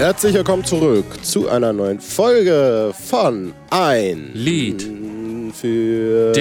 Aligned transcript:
Herzlich 0.00 0.32
willkommen 0.32 0.64
zurück 0.64 1.04
zu 1.22 1.50
einer 1.50 1.74
neuen 1.74 2.00
Folge 2.00 2.94
von 3.06 3.52
Ein 3.68 4.30
Lied 4.32 4.80
für 5.52 6.32
dich. 6.32 6.40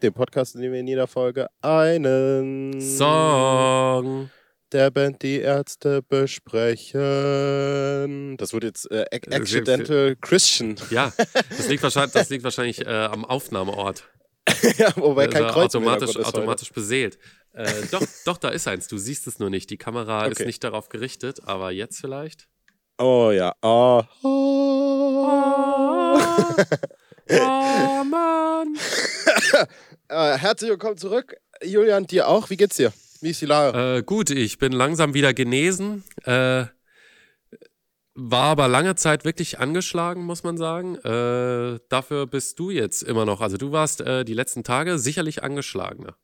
Den 0.00 0.12
Podcast, 0.12 0.56
in 0.56 0.62
dem 0.62 0.72
wir 0.72 0.80
in 0.80 0.88
jeder 0.88 1.06
Folge 1.06 1.46
einen 1.62 2.80
Song 2.80 4.30
der 4.72 4.90
Band 4.90 5.22
Die 5.22 5.38
Ärzte 5.38 6.02
besprechen. 6.02 6.98
Das 8.36 8.52
wird 8.52 8.64
jetzt 8.64 8.90
äh, 8.90 9.04
Accidental 9.12 10.16
Christian. 10.20 10.74
Ja, 10.90 11.12
das 11.56 11.68
liegt 11.68 11.84
wahrscheinlich, 11.84 12.14
das 12.14 12.30
liegt 12.30 12.42
wahrscheinlich 12.42 12.84
äh, 12.84 12.90
am 12.90 13.24
Aufnahmeort. 13.24 14.08
ja, 14.78 14.92
wobei 14.96 15.26
kein 15.28 15.46
Kreuz 15.48 15.74
automatisch, 15.74 16.16
ist 16.16 16.26
automatisch 16.26 16.70
beseelt. 16.72 17.18
Äh, 17.52 17.70
doch, 17.90 18.02
doch, 18.24 18.36
da 18.36 18.48
ist 18.50 18.68
eins. 18.68 18.88
Du 18.88 18.98
siehst 18.98 19.26
es 19.26 19.38
nur 19.38 19.50
nicht. 19.50 19.70
Die 19.70 19.76
Kamera 19.78 20.26
ist 20.26 20.38
Okay. 20.38 20.46
nicht 20.46 20.62
darauf 20.64 20.88
gerichtet, 20.88 21.40
aber 21.46 21.70
jetzt 21.70 22.00
vielleicht. 22.00 22.48
Oh 22.98 23.30
ja. 23.32 23.54
Oh. 23.62 24.02
Oh 24.22 26.18
Mann. 28.04 28.76
Äh, 30.08 30.38
herzlich 30.38 30.70
willkommen 30.70 30.98
zurück. 30.98 31.36
Julian, 31.62 32.06
dir 32.06 32.28
auch. 32.28 32.50
Wie 32.50 32.56
geht's 32.56 32.76
dir? 32.76 32.92
Wie 33.20 33.30
ist 33.30 33.40
die 33.40 33.46
Lage? 33.46 33.96
Äh, 33.98 34.02
gut, 34.02 34.30
ich 34.30 34.58
bin 34.58 34.72
langsam 34.72 35.14
wieder 35.14 35.32
genesen. 35.32 36.04
Äh, 36.24 36.66
war 38.14 38.44
aber 38.44 38.68
lange 38.68 38.94
Zeit 38.94 39.24
wirklich 39.24 39.58
angeschlagen, 39.58 40.24
muss 40.24 40.44
man 40.44 40.56
sagen. 40.56 40.96
Äh, 40.96 41.80
dafür 41.88 42.26
bist 42.26 42.58
du 42.58 42.70
jetzt 42.70 43.02
immer 43.02 43.24
noch. 43.24 43.40
Also 43.40 43.56
du 43.56 43.72
warst 43.72 44.00
äh, 44.00 44.24
die 44.24 44.34
letzten 44.34 44.62
Tage 44.62 44.98
sicherlich 44.98 45.42
angeschlagener. 45.42 46.16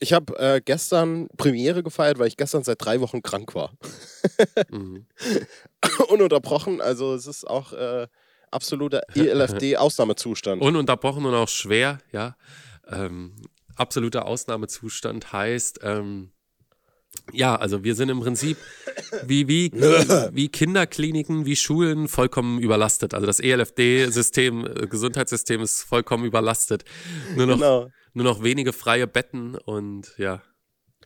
Ich 0.00 0.12
habe 0.12 0.36
äh, 0.38 0.60
gestern 0.64 1.28
Premiere 1.36 1.82
gefeiert, 1.82 2.18
weil 2.18 2.28
ich 2.28 2.36
gestern 2.36 2.64
seit 2.64 2.84
drei 2.84 3.00
Wochen 3.00 3.22
krank 3.22 3.54
war. 3.54 3.72
Mhm. 4.70 5.06
Ununterbrochen. 6.08 6.80
Also 6.80 7.14
es 7.14 7.26
ist 7.26 7.46
auch 7.46 7.72
äh, 7.72 8.06
absoluter 8.50 9.02
ELFD-Ausnahmezustand. 9.14 10.62
Ununterbrochen 10.62 11.24
und 11.24 11.34
auch 11.34 11.48
schwer, 11.48 11.98
ja. 12.12 12.36
Ähm, 12.88 13.36
absoluter 13.76 14.26
Ausnahmezustand 14.26 15.32
heißt, 15.32 15.80
ähm, 15.82 16.32
ja, 17.32 17.56
also 17.56 17.84
wir 17.84 17.94
sind 17.94 18.08
im 18.10 18.20
Prinzip 18.20 18.56
wie, 19.26 19.48
wie, 19.48 19.72
wie 19.72 20.48
Kinderkliniken, 20.48 21.46
wie 21.46 21.56
Schulen 21.56 22.08
vollkommen 22.08 22.58
überlastet. 22.60 23.14
Also 23.14 23.26
das 23.26 23.40
ELFD-System, 23.40 24.66
äh, 24.66 24.86
Gesundheitssystem 24.86 25.60
ist 25.62 25.82
vollkommen 25.82 26.24
überlastet. 26.24 26.84
Nur 27.36 27.46
noch, 27.46 27.56
Genau. 27.56 27.88
nur 28.12 28.24
noch 28.24 28.42
wenige 28.42 28.72
freie 28.72 29.06
Betten 29.06 29.56
und 29.56 30.12
ja. 30.18 30.42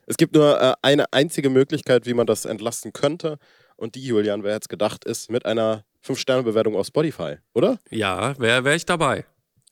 Es 0.07 0.17
gibt 0.17 0.35
nur 0.35 0.61
äh, 0.61 0.75
eine 0.83 1.13
einzige 1.13 1.51
Möglichkeit, 1.51 2.07
wie 2.07 2.15
man 2.15 2.27
das 2.27 2.45
entlasten 2.47 2.93
könnte. 2.93 3.39
Und 3.77 3.95
die, 3.95 4.05
Julian, 4.05 4.43
wer 4.43 4.55
jetzt 4.55 4.69
gedacht 4.71 5.05
ist, 5.05 5.31
mit 5.31 5.47
einer 5.47 5.85
5-Sterne-Bewertung 6.05 6.75
auf 6.77 6.87
Spotify, 6.87 7.37
oder? 7.55 7.79
Ja, 7.91 8.39
wäre 8.41 8.65
wär 8.65 8.75
ich 8.75 8.87
dabei. 8.87 9.27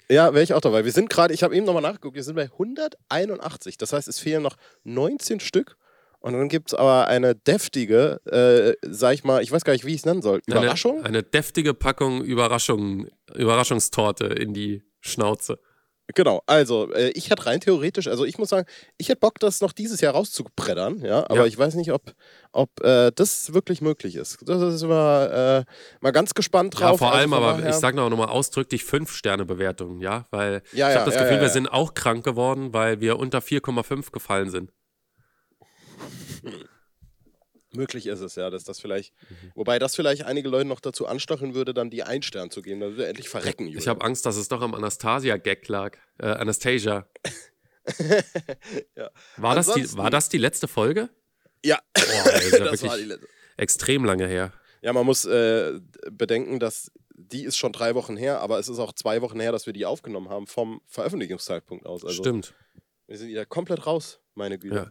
Ja, 0.08 0.32
wäre 0.34 0.44
ich 0.44 0.54
auch 0.54 0.60
dabei. 0.60 0.84
Wir 0.84 0.92
sind 0.92 1.10
gerade, 1.10 1.34
ich 1.34 1.42
habe 1.42 1.56
eben 1.56 1.66
nochmal 1.66 1.82
nachgeguckt, 1.82 2.14
wir 2.14 2.22
sind 2.22 2.36
bei 2.36 2.44
181. 2.44 3.78
Das 3.78 3.92
heißt, 3.92 4.06
es 4.06 4.20
fehlen 4.20 4.42
noch 4.42 4.56
19 4.84 5.40
Stück. 5.40 5.76
Und 6.26 6.32
dann 6.32 6.48
gibt 6.48 6.68
es 6.70 6.74
aber 6.74 7.06
eine 7.06 7.34
deftige, 7.36 8.20
äh, 8.26 8.74
sag 8.90 9.14
ich 9.14 9.22
mal, 9.24 9.42
ich 9.42 9.52
weiß 9.52 9.64
gar 9.64 9.72
nicht, 9.74 9.84
wie 9.84 9.92
ich 9.92 10.00
es 10.00 10.04
nennen 10.06 10.22
soll. 10.22 10.40
Überraschung? 10.46 10.98
Eine, 10.98 11.06
eine 11.08 11.22
deftige 11.22 11.72
Packung 11.72 12.22
Überraschung, 12.22 13.06
Überraschungstorte 13.34 14.26
in 14.26 14.52
die 14.52 14.82
Schnauze. 15.00 15.58
Genau, 16.14 16.40
also 16.46 16.92
äh, 16.92 17.08
ich 17.10 17.30
hätte 17.30 17.46
rein 17.46 17.60
theoretisch, 17.60 18.06
also 18.06 18.24
ich 18.24 18.38
muss 18.38 18.48
sagen, 18.50 18.64
ich 18.96 19.08
hätte 19.08 19.18
Bock, 19.18 19.40
das 19.40 19.60
noch 19.60 19.72
dieses 19.72 20.00
Jahr 20.00 20.14
rauszubreddern, 20.14 21.04
ja, 21.04 21.24
aber 21.24 21.38
Ja. 21.40 21.46
ich 21.46 21.58
weiß 21.58 21.74
nicht, 21.74 21.90
ob, 21.92 22.12
ob 22.52 22.70
äh, 22.84 23.10
das 23.12 23.52
wirklich 23.54 23.80
möglich 23.80 24.14
ist. 24.14 24.38
Das 24.42 24.62
ist 24.62 24.82
immer 24.82 25.64
äh, 25.66 25.72
mal 26.00 26.12
ganz 26.12 26.34
gespannt 26.34 26.74
drauf. 26.78 26.92
Ja, 26.92 26.96
vor 26.96 27.08
Also 27.08 27.18
allem, 27.20 27.30
von 27.30 27.38
aber 27.42 27.52
daher- 27.58 27.70
ich 27.70 27.76
sage 27.76 27.96
noch 27.96 28.08
mal 28.10 28.26
ausdrücklich 28.26 28.82
5-Sterne-Bewertungen, 28.84 30.00
ja, 30.00 30.26
weil 30.30 30.62
Ja, 30.72 30.90
ich 30.90 30.96
habe 30.96 31.10
das 31.10 31.20
Gefühl, 31.20 31.40
wir 31.40 31.48
sind 31.48 31.66
auch 31.66 31.94
krank 31.94 32.24
geworden, 32.24 32.72
weil 32.72 33.00
wir 33.00 33.18
unter 33.18 33.38
4,5 33.40 34.12
gefallen 34.12 34.50
sind. 34.50 34.70
Möglich 37.72 38.06
ist 38.06 38.20
es, 38.20 38.36
ja, 38.36 38.48
dass 38.48 38.64
das 38.64 38.80
vielleicht, 38.80 39.12
Mhm. 39.28 39.52
wobei 39.54 39.78
das 39.78 39.94
vielleicht 39.96 40.22
einige 40.24 40.48
Leute 40.48 40.66
noch 40.66 40.80
dazu 40.80 41.06
anstacheln 41.06 41.54
würde, 41.54 41.74
dann 41.74 41.90
die 41.90 42.02
ein 42.04 42.22
Stern 42.22 42.50
zu 42.50 42.62
geben, 42.62 42.80
dann 42.80 42.90
würde 42.92 43.02
er 43.04 43.08
endlich 43.10 43.28
verrecken, 43.28 43.64
Julian. 43.64 43.80
Ich 43.82 43.88
habe 43.88 44.02
Angst, 44.04 44.24
dass 44.24 44.36
es 44.36 44.48
doch 44.48 44.62
am 44.62 44.74
Anastasia-Gag 44.74 45.68
lag. 45.68 45.96
Äh, 46.18 46.26
Anastasia. 46.26 47.06
Ja. 48.96 49.10
War, 49.36 49.54
das 49.54 49.72
die, 49.72 49.96
war 49.96 50.10
das 50.10 50.28
die 50.28 50.38
letzte 50.38 50.66
Folge? 50.66 51.08
Ja, 51.64 51.78
Boah, 51.94 52.02
das 52.32 52.50
ja 52.50 52.64
das 52.64 52.82
war 52.82 52.96
die 52.98 53.04
letzte. 53.04 53.28
extrem 53.56 54.04
lange 54.04 54.26
her. 54.26 54.52
Ja, 54.82 54.92
man 54.92 55.06
muss 55.06 55.24
äh, 55.24 55.78
bedenken, 56.10 56.58
dass 56.58 56.90
die 57.14 57.44
ist 57.44 57.56
schon 57.56 57.72
drei 57.72 57.94
Wochen 57.94 58.16
her, 58.16 58.40
aber 58.40 58.58
es 58.58 58.68
ist 58.68 58.80
auch 58.80 58.92
zwei 58.92 59.22
Wochen 59.22 59.38
her, 59.38 59.52
dass 59.52 59.66
wir 59.66 59.72
die 59.72 59.86
aufgenommen 59.86 60.28
haben 60.30 60.46
vom 60.48 60.80
Veröffentlichungszeitpunkt 60.88 61.86
aus. 61.86 62.04
Also 62.04 62.22
Stimmt. 62.22 62.54
wir 63.06 63.16
sind 63.18 63.28
wieder 63.28 63.46
komplett 63.46 63.86
raus, 63.86 64.20
meine 64.34 64.58
Güte. 64.58 64.74
Ja. 64.76 64.90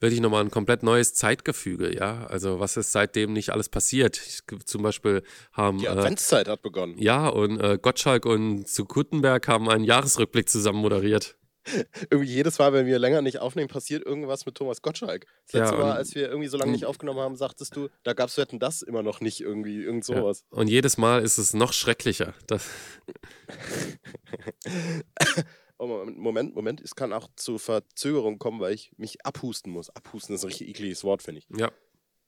Wirklich 0.00 0.20
nochmal 0.20 0.44
ein 0.44 0.50
komplett 0.50 0.82
neues 0.82 1.14
Zeitgefüge, 1.14 1.94
ja. 1.94 2.26
Also, 2.26 2.60
was 2.60 2.76
ist 2.76 2.92
seitdem 2.92 3.32
nicht 3.32 3.50
alles 3.50 3.68
passiert? 3.68 4.16
Ich, 4.16 4.40
zum 4.64 4.82
Beispiel 4.82 5.22
haben. 5.52 5.78
Die 5.78 5.86
äh, 5.86 5.88
Adventszeit 5.88 6.48
hat 6.48 6.62
begonnen. 6.62 6.96
ja, 6.98 7.28
und 7.28 7.60
äh, 7.60 7.78
Gottschalk 7.80 8.26
und 8.26 8.68
zu 8.68 8.84
Gutenberg 8.84 9.46
haben 9.48 9.68
einen 9.68 9.84
Jahresrückblick 9.84 10.48
zusammen 10.48 10.80
moderiert. 10.80 11.36
Irgendwie 12.10 12.30
jedes 12.30 12.58
Mal, 12.58 12.74
wenn 12.74 12.84
wir 12.86 12.98
länger 12.98 13.22
nicht 13.22 13.38
aufnehmen, 13.38 13.68
passiert 13.68 14.04
irgendwas 14.04 14.44
mit 14.44 14.54
Thomas 14.54 14.82
Gottschalk. 14.82 15.24
Das 15.46 15.60
letzte 15.60 15.76
Ja, 15.76 15.80
Mal, 15.80 15.92
als 15.92 16.14
wir 16.14 16.28
irgendwie 16.28 16.48
so 16.48 16.58
lange 16.58 16.72
nicht 16.72 16.84
aufgenommen 16.84 17.20
haben, 17.20 17.36
sagtest 17.36 17.74
du, 17.74 17.88
da 18.02 18.12
gab 18.12 18.28
es 18.28 18.36
Wetten 18.36 18.58
das 18.58 18.82
immer 18.82 19.02
noch 19.02 19.22
nicht 19.22 19.40
irgendwie, 19.40 19.82
irgend 19.82 20.04
sowas. 20.04 20.44
Und 20.50 20.68
jedes 20.68 20.98
Mal 20.98 21.22
ist 21.22 21.38
es 21.38 21.54
noch 21.54 21.72
schrecklicher. 21.72 22.34
Das, 22.46 22.68
Oh, 25.78 26.04
Moment, 26.06 26.54
Moment, 26.54 26.80
es 26.80 26.94
kann 26.94 27.12
auch 27.12 27.28
zu 27.36 27.58
Verzögerung 27.58 28.38
kommen, 28.38 28.60
weil 28.60 28.74
ich 28.74 28.92
mich 28.96 29.24
abhusten 29.26 29.72
muss. 29.72 29.90
Abhusten 29.90 30.34
ist 30.34 30.42
ein 30.44 30.48
richtig 30.48 30.68
ekliges 30.68 31.02
Wort, 31.04 31.22
finde 31.22 31.40
ich. 31.40 31.58
ja. 31.58 31.70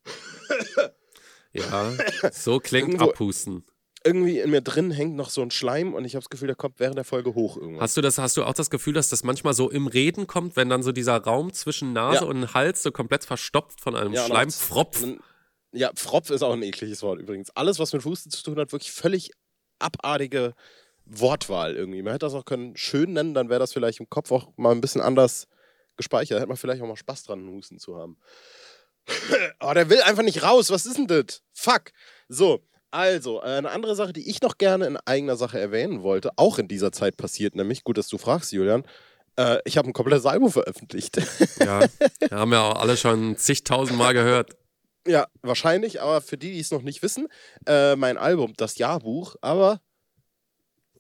ja, 1.53 1.93
so 2.33 2.59
klingt 2.59 2.91
Irgendwo- 2.95 3.11
Abhusten. 3.11 3.65
Irgendwie 4.05 4.39
in 4.39 4.51
mir 4.51 4.61
drin 4.61 4.93
hängt 4.93 5.17
noch 5.17 5.31
so 5.31 5.43
ein 5.43 5.51
Schleim 5.51 5.93
und 5.93 6.05
ich 6.05 6.15
habe 6.15 6.23
das 6.23 6.31
Gefühl, 6.31 6.47
der 6.47 6.55
kommt 6.55 6.79
während 6.79 6.97
der 6.97 7.05
Folge 7.05 7.35
hoch 7.35 7.57
irgendwann. 7.57 7.81
Hast 7.83 7.97
du 7.97 8.03
das, 8.03 8.19
hast 8.19 8.37
du 8.37 8.45
auch 8.45 8.55
das 8.55 8.71
Gefühl, 8.71 8.93
dass 8.95 9.09
das 9.09 9.25
manchmal 9.25 9.53
so 9.53 9.69
im 9.69 9.89
Reden 9.89 10.29
kommt, 10.29 10.55
wenn 10.55 10.69
dann 10.69 10.85
so 10.85 10.93
dieser 10.93 11.17
Raum 11.17 11.53
zwischen 11.53 11.93
Nase 11.93 12.21
Ja. 12.25 12.31
und 12.31 12.55
Hals 12.55 12.85
so 12.85 12.93
komplett 12.93 13.25
verstopft 13.25 13.81
von 13.81 13.97
einem 13.97 14.13
Ja, 14.13 14.25
Schleimpfropf? 14.27 15.01
Dann- 15.01 15.19
Ja, 15.73 15.91
Fropf 15.97 16.31
ist 16.31 16.43
auch 16.43 16.53
ein 16.53 16.63
ekliges 16.63 17.03
Wort 17.03 17.21
übrigens. 17.21 17.51
Alles, 17.57 17.81
was 17.81 17.93
mit 17.93 18.05
Husten 18.05 18.31
zu 18.31 18.45
tun 18.45 18.57
hat, 18.61 18.71
wirklich 18.71 18.93
völlig 18.93 19.31
abartige 19.81 20.55
Wortwahl 21.07 21.77
irgendwie. 21.77 22.03
Man 22.03 22.13
hätte 22.13 22.27
das 22.27 22.35
auch 22.35 22.45
können 22.45 22.77
schön 22.77 23.13
nennen, 23.13 23.35
dann 23.35 23.49
wäre 23.49 23.61
das 23.61 23.73
vielleicht 23.73 24.01
im 24.01 24.11
Kopf 24.11 24.31
auch 24.33 24.49
mal 24.57 24.73
ein 24.73 24.81
bisschen 24.81 25.01
anders 25.01 25.49
gespeichert. 25.97 26.39
Hätte 26.39 26.49
man 26.49 26.57
vielleicht 26.57 26.83
auch 26.83 26.87
mal 26.87 26.97
Spaß 26.97 27.25
dran, 27.25 27.41
einen 27.41 27.57
Husten 27.57 27.79
zu 27.79 27.97
haben. 27.97 28.19
oh, 29.61 29.73
der 29.73 29.89
will 29.89 30.03
einfach 30.03 30.25
nicht 30.25 30.43
raus. 30.43 30.71
Was 30.71 30.85
ist 30.85 30.99
denn 30.99 31.07
das? 31.07 31.43
Fuck. 31.53 31.93
So, 32.29 32.63
also, 32.91 33.41
eine 33.41 33.71
andere 33.71 33.95
Sache, 33.95 34.13
die 34.13 34.29
ich 34.29 34.43
noch 34.43 34.59
gerne 34.59 34.87
in 34.87 34.97
eigener 35.05 35.37
Sache 35.37 35.61
erwähnen 35.61 36.03
wollte, 36.03 36.31
auch 36.37 36.59
in 36.59 36.69
dieser 36.69 36.93
Zeit 36.93 37.17
passiert, 37.17 37.55
nämlich, 37.55 37.85
gut, 37.85 37.99
dass 37.99 38.09
du 38.09 38.17
fragst, 38.17 38.53
Julian, 38.53 38.85
äh, 39.37 39.59
ich 39.65 39.77
habe 39.77 39.89
ein 39.89 39.93
komplettes 39.93 40.27
Album 40.27 40.51
veröffentlicht. 40.51 41.19
Ja, 41.61 41.87
haben 42.31 42.53
wir 42.53 42.61
auch 42.63 42.77
alle 42.77 42.97
schon 42.97 43.37
zigtausend 43.37 43.99
Mal 43.99 44.13
gehört. 44.13 44.57
Ja, 45.07 45.27
wahrscheinlich, 45.43 46.01
aber 46.01 46.21
für 46.21 46.37
die, 46.37 46.53
die 46.53 46.61
es 46.61 46.71
noch 46.71 46.83
nicht 46.83 47.03
wissen, 47.03 47.29
äh, 47.67 47.97
mein 47.97 48.19
Album, 48.19 48.55
das 48.57 48.79
Jahrbuch, 48.79 49.37
aber, 49.41 49.81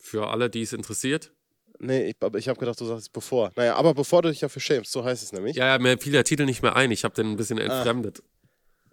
Für 0.06 0.28
alle, 0.28 0.48
die 0.48 0.62
es 0.62 0.72
interessiert. 0.72 1.32
nee, 1.80 2.10
ich, 2.10 2.16
aber 2.20 2.38
ich 2.38 2.48
habe 2.48 2.60
gedacht, 2.60 2.80
du 2.80 2.84
sagst 2.84 3.02
es 3.02 3.08
bevor. 3.08 3.50
Naja, 3.56 3.74
aber 3.74 3.92
bevor 3.92 4.22
du 4.22 4.28
dich 4.28 4.38
dafür 4.38 4.62
schämst, 4.62 4.92
so 4.92 5.04
heißt 5.04 5.20
es 5.22 5.32
nämlich. 5.32 5.56
Ja, 5.56 5.66
ja, 5.66 5.78
mir 5.78 5.98
fiel 5.98 6.12
der 6.12 6.22
Titel 6.22 6.44
nicht 6.44 6.62
mehr 6.62 6.76
ein. 6.76 6.92
Ich 6.92 7.02
habe 7.02 7.14
den 7.14 7.32
ein 7.32 7.36
bisschen 7.36 7.58
entfremdet. 7.58 8.22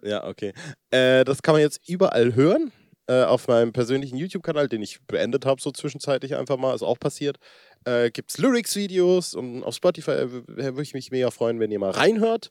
Ja, 0.02 0.26
okay. 0.26 0.52
Äh, 0.90 1.24
das 1.24 1.40
kann 1.42 1.54
man 1.54 1.62
jetzt 1.62 1.88
überall 1.88 2.34
hören. 2.34 2.72
Äh, 3.06 3.22
auf 3.22 3.48
meinem 3.48 3.72
persönlichen 3.72 4.16
YouTube-Kanal, 4.16 4.68
den 4.68 4.82
ich 4.82 4.98
beendet 5.06 5.46
habe, 5.46 5.60
so 5.60 5.70
zwischenzeitlich 5.70 6.36
einfach 6.36 6.56
mal, 6.56 6.74
ist 6.74 6.82
auch 6.82 6.98
passiert. 6.98 7.36
Äh, 7.84 8.10
Gibt 8.10 8.30
es 8.30 8.38
Lyrics-Videos 8.38 9.34
und 9.34 9.62
auf 9.62 9.74
Spotify 9.74 10.12
äh, 10.12 10.30
würde 10.32 10.82
ich 10.82 10.94
mich 10.94 11.10
mega 11.10 11.30
freuen, 11.30 11.60
wenn 11.60 11.70
ihr 11.70 11.78
mal 11.78 11.90
reinhört. 11.90 12.50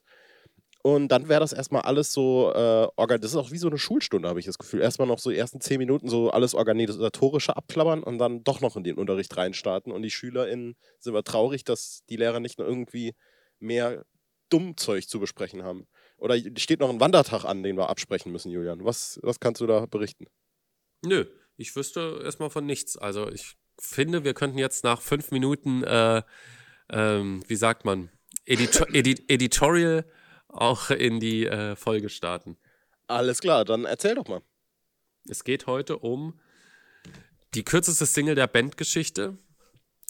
Und 0.86 1.08
dann 1.08 1.30
wäre 1.30 1.40
das 1.40 1.54
erstmal 1.54 1.80
alles 1.80 2.12
so 2.12 2.52
äh. 2.52 3.18
Das 3.18 3.30
ist 3.30 3.36
auch 3.36 3.50
wie 3.50 3.56
so 3.56 3.68
eine 3.68 3.78
Schulstunde, 3.78 4.28
habe 4.28 4.38
ich 4.38 4.44
das 4.44 4.58
Gefühl. 4.58 4.82
Erstmal 4.82 5.08
noch 5.08 5.18
so 5.18 5.30
die 5.30 5.38
ersten 5.38 5.58
zehn 5.62 5.78
Minuten 5.78 6.10
so 6.10 6.30
alles 6.30 6.54
organisatorische 6.54 7.56
abklappern 7.56 8.02
und 8.02 8.18
dann 8.18 8.44
doch 8.44 8.60
noch 8.60 8.76
in 8.76 8.84
den 8.84 8.98
Unterricht 8.98 9.34
reinstarten. 9.34 9.90
Und 9.90 10.02
die 10.02 10.10
SchülerInnen 10.10 10.76
sind 10.98 11.14
wir 11.14 11.24
traurig, 11.24 11.64
dass 11.64 12.04
die 12.10 12.16
Lehrer 12.16 12.38
nicht 12.38 12.58
nur 12.58 12.68
irgendwie 12.68 13.14
mehr 13.60 14.04
Dummzeug 14.50 15.08
zu 15.08 15.20
besprechen 15.20 15.62
haben. 15.62 15.86
Oder 16.18 16.36
steht 16.58 16.80
noch 16.80 16.90
ein 16.90 17.00
Wandertag 17.00 17.46
an, 17.46 17.62
den 17.62 17.78
wir 17.78 17.88
absprechen 17.88 18.30
müssen, 18.30 18.50
Julian. 18.50 18.84
Was, 18.84 19.18
was 19.22 19.40
kannst 19.40 19.62
du 19.62 19.66
da 19.66 19.86
berichten? 19.86 20.26
Nö, 21.02 21.24
ich 21.56 21.74
wüsste 21.74 22.20
erstmal 22.22 22.50
von 22.50 22.66
nichts. 22.66 22.98
Also 22.98 23.30
ich 23.30 23.56
finde, 23.80 24.22
wir 24.22 24.34
könnten 24.34 24.58
jetzt 24.58 24.84
nach 24.84 25.00
fünf 25.00 25.30
Minuten, 25.30 25.82
äh, 25.82 26.20
ähm, 26.92 27.42
wie 27.48 27.56
sagt 27.56 27.86
man, 27.86 28.10
Edito 28.44 28.84
Edi 28.92 29.24
Editorial 29.28 30.04
auch 30.54 30.90
in 30.90 31.20
die 31.20 31.46
äh, 31.46 31.76
Folge 31.76 32.08
starten. 32.08 32.56
Alles 33.06 33.40
klar, 33.40 33.64
dann 33.64 33.84
erzähl 33.84 34.14
doch 34.14 34.28
mal. 34.28 34.42
Es 35.28 35.44
geht 35.44 35.66
heute 35.66 35.98
um 35.98 36.38
die 37.54 37.64
kürzeste 37.64 38.06
Single 38.06 38.34
der 38.34 38.46
Bandgeschichte, 38.46 39.38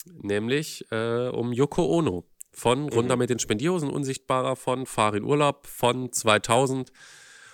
nämlich 0.05 0.85
äh, 0.91 1.27
um 1.29 1.53
Yoko 1.53 1.85
Ono. 1.85 2.25
Von 2.51 2.87
Runter 2.87 3.17
mit 3.17 3.29
den 3.29 3.39
Spendierhosen 3.39 3.89
Unsichtbarer, 3.89 4.55
von 4.55 4.85
Fahr 4.85 5.13
in 5.13 5.25
Urlaub, 5.25 5.67
von 5.67 6.13
2000, 6.13 6.91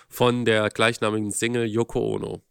von 0.08 0.44
der 0.44 0.68
gleichnamigen 0.68 1.32
Single 1.32 1.66
Yoko 1.66 2.14
Ono. 2.14 2.42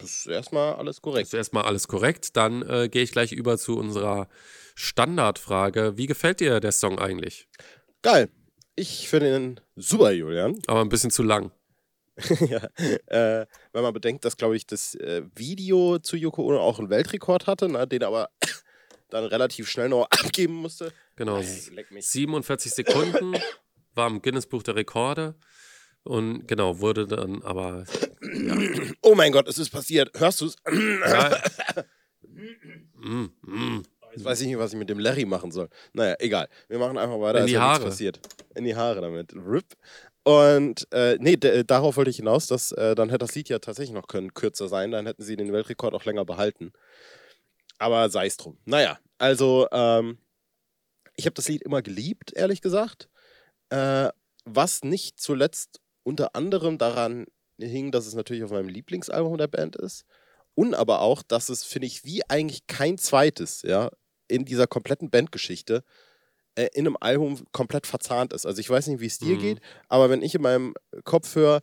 Das 0.00 0.10
ist 0.10 0.26
erstmal 0.26 0.74
alles 0.74 1.02
korrekt. 1.02 1.26
Das 1.26 1.34
ist 1.34 1.38
erstmal 1.38 1.64
alles 1.64 1.88
korrekt. 1.88 2.36
Dann 2.36 2.62
äh, 2.62 2.88
gehe 2.88 3.02
ich 3.02 3.12
gleich 3.12 3.32
über 3.32 3.58
zu 3.58 3.76
unserer 3.76 4.28
Standardfrage. 4.74 5.96
Wie 5.96 6.06
gefällt 6.06 6.40
dir 6.40 6.60
der 6.60 6.72
Song 6.72 6.98
eigentlich? 6.98 7.48
Geil. 8.02 8.30
Ich 8.76 9.08
finde 9.08 9.36
ihn 9.36 9.60
super, 9.76 10.10
Julian. 10.10 10.58
Aber 10.66 10.80
ein 10.80 10.88
bisschen 10.88 11.10
zu 11.10 11.22
lang. 11.22 11.52
ja, 12.48 12.68
äh, 13.06 13.46
wenn 13.72 13.82
man 13.82 13.92
bedenkt, 13.92 14.24
dass, 14.24 14.36
glaube 14.36 14.56
ich, 14.56 14.66
das 14.66 14.94
äh, 14.94 15.22
Video 15.34 15.98
zu 15.98 16.16
Yoko 16.16 16.44
Ono 16.44 16.60
auch 16.60 16.78
einen 16.78 16.90
Weltrekord 16.90 17.46
hatte, 17.46 17.68
ne, 17.68 17.86
den 17.86 18.02
aber 18.02 18.30
dann 19.10 19.24
relativ 19.24 19.68
schnell 19.68 19.88
noch 19.88 20.06
abgeben 20.10 20.54
musste. 20.54 20.92
Genau. 21.16 21.38
Mich. 21.38 22.06
47 22.06 22.72
Sekunden 22.72 23.36
war 23.94 24.08
im 24.08 24.22
Guinness-Buch 24.22 24.62
der 24.62 24.76
Rekorde. 24.76 25.34
Und 26.04 26.46
genau, 26.48 26.80
wurde 26.80 27.06
dann 27.06 27.42
aber. 27.42 27.84
Oh 29.02 29.14
mein 29.14 29.32
Gott, 29.32 29.48
es 29.48 29.58
ist 29.58 29.70
passiert. 29.70 30.10
Hörst 30.18 30.40
du 30.40 30.46
es? 30.46 30.56
Ja, 30.66 31.36
mm, 32.94 33.28
mm. 33.42 33.82
Jetzt 34.12 34.24
weiß 34.24 34.40
ich 34.40 34.48
nicht, 34.48 34.58
was 34.58 34.72
ich 34.72 34.78
mit 34.78 34.90
dem 34.90 34.98
Larry 34.98 35.24
machen 35.24 35.52
soll. 35.52 35.68
Naja, 35.92 36.16
egal. 36.18 36.48
Wir 36.68 36.78
machen 36.78 36.98
einfach 36.98 37.20
weiter. 37.20 37.40
In 37.40 37.46
die 37.46 37.58
Haare. 37.58 37.84
passiert. 37.84 38.18
In 38.56 38.64
die 38.64 38.74
Haare 38.74 39.00
damit. 39.00 39.32
RIP. 39.34 39.76
Und 40.24 40.86
äh, 40.92 41.16
nee, 41.20 41.36
d- 41.36 41.64
darauf 41.64 41.96
wollte 41.96 42.10
ich 42.10 42.16
hinaus, 42.16 42.46
dass 42.46 42.72
äh, 42.72 42.94
dann 42.94 43.08
hätte 43.08 43.24
das 43.26 43.34
Lied 43.34 43.48
ja 43.48 43.58
tatsächlich 43.58 43.94
noch 43.94 44.08
können 44.08 44.34
kürzer 44.34 44.68
sein, 44.68 44.90
dann 44.90 45.06
hätten 45.06 45.22
sie 45.22 45.36
den 45.36 45.52
Weltrekord 45.52 45.94
auch 45.94 46.04
länger 46.04 46.24
behalten. 46.24 46.72
Aber 47.78 48.10
sei 48.10 48.26
es 48.26 48.36
drum. 48.36 48.58
Naja, 48.66 48.98
also 49.18 49.66
ähm, 49.72 50.18
ich 51.16 51.24
habe 51.24 51.34
das 51.34 51.48
Lied 51.48 51.62
immer 51.62 51.80
geliebt, 51.80 52.32
ehrlich 52.34 52.60
gesagt. 52.60 53.08
Äh, 53.70 54.10
was 54.44 54.82
nicht 54.82 55.20
zuletzt 55.20 55.80
unter 56.02 56.34
anderem 56.34 56.76
daran 56.78 57.26
hing, 57.58 57.92
dass 57.92 58.06
es 58.06 58.14
natürlich 58.14 58.44
auf 58.44 58.50
meinem 58.50 58.68
Lieblingsalbum 58.68 59.38
der 59.38 59.48
Band 59.48 59.76
ist. 59.76 60.04
Und 60.54 60.74
aber 60.74 61.00
auch, 61.00 61.22
dass 61.22 61.48
es, 61.48 61.64
finde 61.64 61.86
ich, 61.86 62.04
wie 62.04 62.22
eigentlich 62.28 62.66
kein 62.66 62.98
zweites, 62.98 63.62
ja, 63.62 63.90
in 64.28 64.44
dieser 64.44 64.66
kompletten 64.66 65.10
Bandgeschichte 65.10 65.82
äh, 66.56 66.68
in 66.74 66.86
einem 66.86 66.96
Album 67.00 67.44
komplett 67.52 67.86
verzahnt 67.86 68.32
ist. 68.32 68.46
Also 68.46 68.60
ich 68.60 68.68
weiß 68.70 68.86
nicht, 68.88 69.00
wie 69.00 69.06
es 69.06 69.18
dir 69.18 69.36
Mhm. 69.36 69.40
geht, 69.40 69.60
aber 69.88 70.10
wenn 70.10 70.22
ich 70.22 70.34
in 70.34 70.42
meinem 70.42 70.74
Kopf 71.04 71.34
höre, 71.36 71.60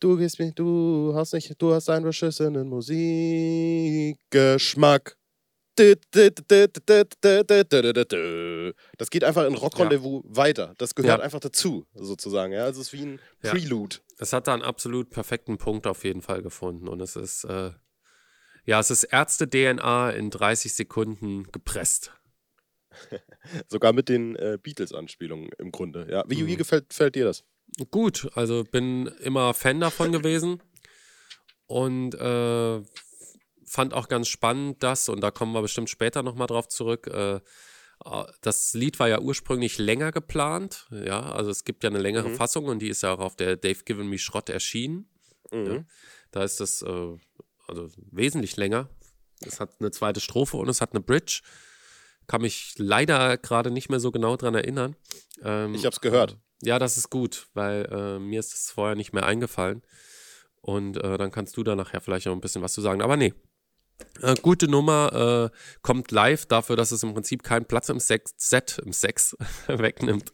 du 0.00 0.16
gehst 0.16 0.38
mir, 0.38 0.52
du 0.52 1.12
hast 1.14 1.32
nicht, 1.32 1.54
du 1.60 1.74
hast 1.74 1.88
einen 1.90 2.04
beschissenen 2.04 2.68
Musikgeschmack. 2.68 5.16
Das 5.76 5.96
geht 9.10 9.24
einfach 9.24 9.46
in 9.46 9.54
Rockrendezvous 9.54 10.24
weiter. 10.28 10.74
Das 10.78 10.94
gehört 10.94 11.18
Ja. 11.18 11.24
einfach 11.24 11.40
dazu, 11.40 11.86
sozusagen. 11.94 12.52
Ja? 12.52 12.64
Also 12.64 12.80
es 12.80 12.88
ist 12.88 12.92
wie 12.92 13.02
ein 13.06 13.20
Ja. 13.42 13.50
Prelude. 13.50 13.96
Es 14.18 14.32
hat 14.32 14.46
da 14.46 14.54
einen 14.54 14.62
absolut 14.62 15.10
perfekten 15.10 15.58
Punkt 15.58 15.86
auf 15.86 16.04
jeden 16.04 16.22
Fall 16.22 16.42
gefunden. 16.42 16.88
Und 16.88 17.00
es 17.00 17.16
ist, 17.16 17.44
äh, 17.44 17.72
ja, 18.64 18.80
es 18.80 18.90
ist 18.90 19.04
Ärzte-DNA 19.04 20.10
in 20.10 20.30
30 20.30 20.74
Sekunden 20.74 21.50
gepresst. 21.50 22.12
Sogar 23.68 23.92
mit 23.92 24.08
den 24.08 24.36
äh, 24.36 24.58
Beatles-Anspielungen 24.62 25.50
im 25.58 25.72
Grunde. 25.72 26.06
Ja. 26.10 26.24
Wie, 26.28 26.46
wie 26.46 26.52
Mhm. 26.54 26.58
gefällt, 26.58 26.88
gefällt 26.90 27.14
dir 27.16 27.24
das? 27.24 27.44
Gut, 27.90 28.28
also 28.34 28.62
bin 28.62 29.06
immer 29.20 29.52
Fan 29.52 29.80
davon 29.80 30.12
gewesen 30.12 30.62
und 31.66 32.14
äh, 32.14 32.80
fand 33.74 33.92
auch 33.92 34.08
ganz 34.08 34.28
spannend, 34.28 34.82
dass, 34.82 35.08
und 35.08 35.20
da 35.20 35.30
kommen 35.30 35.52
wir 35.52 35.62
bestimmt 35.62 35.90
später 35.90 36.22
nochmal 36.22 36.46
drauf 36.46 36.68
zurück, 36.68 37.06
äh, 37.08 37.36
äh, 37.36 37.40
das 38.40 38.72
Lied 38.74 38.98
war 39.00 39.08
ja 39.08 39.20
ursprünglich 39.20 39.78
länger 39.78 40.12
geplant, 40.12 40.86
ja, 40.90 41.20
also 41.32 41.50
es 41.50 41.64
gibt 41.64 41.84
ja 41.84 41.90
eine 41.90 41.98
längere 42.00 42.28
Mhm. 42.28 42.36
Fassung 42.36 42.66
und 42.66 42.78
die 42.80 42.88
ist 42.88 43.02
ja 43.02 43.12
auch 43.12 43.20
auf 43.20 43.36
der 43.36 43.56
Dave 43.56 43.82
Given 43.84 44.08
Me 44.08 44.18
Schrott 44.18 44.48
erschienen. 44.48 45.08
Mhm. 45.50 45.66
Ja. 45.66 45.84
Da 46.30 46.44
ist 46.44 46.60
das 46.60 46.82
äh, 46.82 47.16
also 47.68 47.88
wesentlich 48.10 48.56
länger. 48.56 48.88
Es 49.46 49.60
hat 49.60 49.70
eine 49.80 49.90
zweite 49.90 50.20
Strophe 50.20 50.56
und 50.56 50.68
es 50.68 50.80
hat 50.80 50.92
eine 50.92 51.00
Bridge. 51.00 51.42
Kann 52.26 52.42
mich 52.42 52.74
leider 52.78 53.36
gerade 53.36 53.70
nicht 53.70 53.90
mehr 53.90 54.00
so 54.00 54.10
genau 54.10 54.36
dran 54.36 54.54
erinnern. 54.54 54.96
Ähm, 55.42 55.74
Ich 55.74 55.84
hab's 55.84 56.00
gehört. 56.00 56.38
Ja, 56.62 56.78
das 56.78 56.96
ist 56.96 57.10
gut, 57.10 57.48
weil 57.54 57.86
äh, 57.90 58.18
mir 58.18 58.40
ist 58.40 58.54
es 58.54 58.70
vorher 58.70 58.96
nicht 58.96 59.12
mehr 59.12 59.26
eingefallen. 59.26 59.82
Und 60.60 60.96
äh, 60.96 61.18
dann 61.18 61.30
kannst 61.30 61.56
du 61.56 61.62
da 61.62 61.76
nachher 61.76 62.00
vielleicht 62.00 62.26
noch 62.26 62.32
ein 62.32 62.40
bisschen 62.40 62.62
was 62.62 62.72
zu 62.72 62.80
sagen. 62.80 63.02
Aber 63.02 63.16
nee. 63.16 63.34
Äh, 64.22 64.34
gute 64.42 64.68
Nummer, 64.68 65.50
äh, 65.52 65.56
kommt 65.82 66.10
live 66.10 66.46
dafür, 66.46 66.76
dass 66.76 66.90
es 66.92 67.02
im 67.02 67.14
Prinzip 67.14 67.42
keinen 67.42 67.64
Platz 67.66 67.88
im 67.88 68.00
Sex, 68.00 68.32
Set, 68.36 68.80
im 68.84 68.92
Sex 68.92 69.36
wegnimmt. 69.68 70.32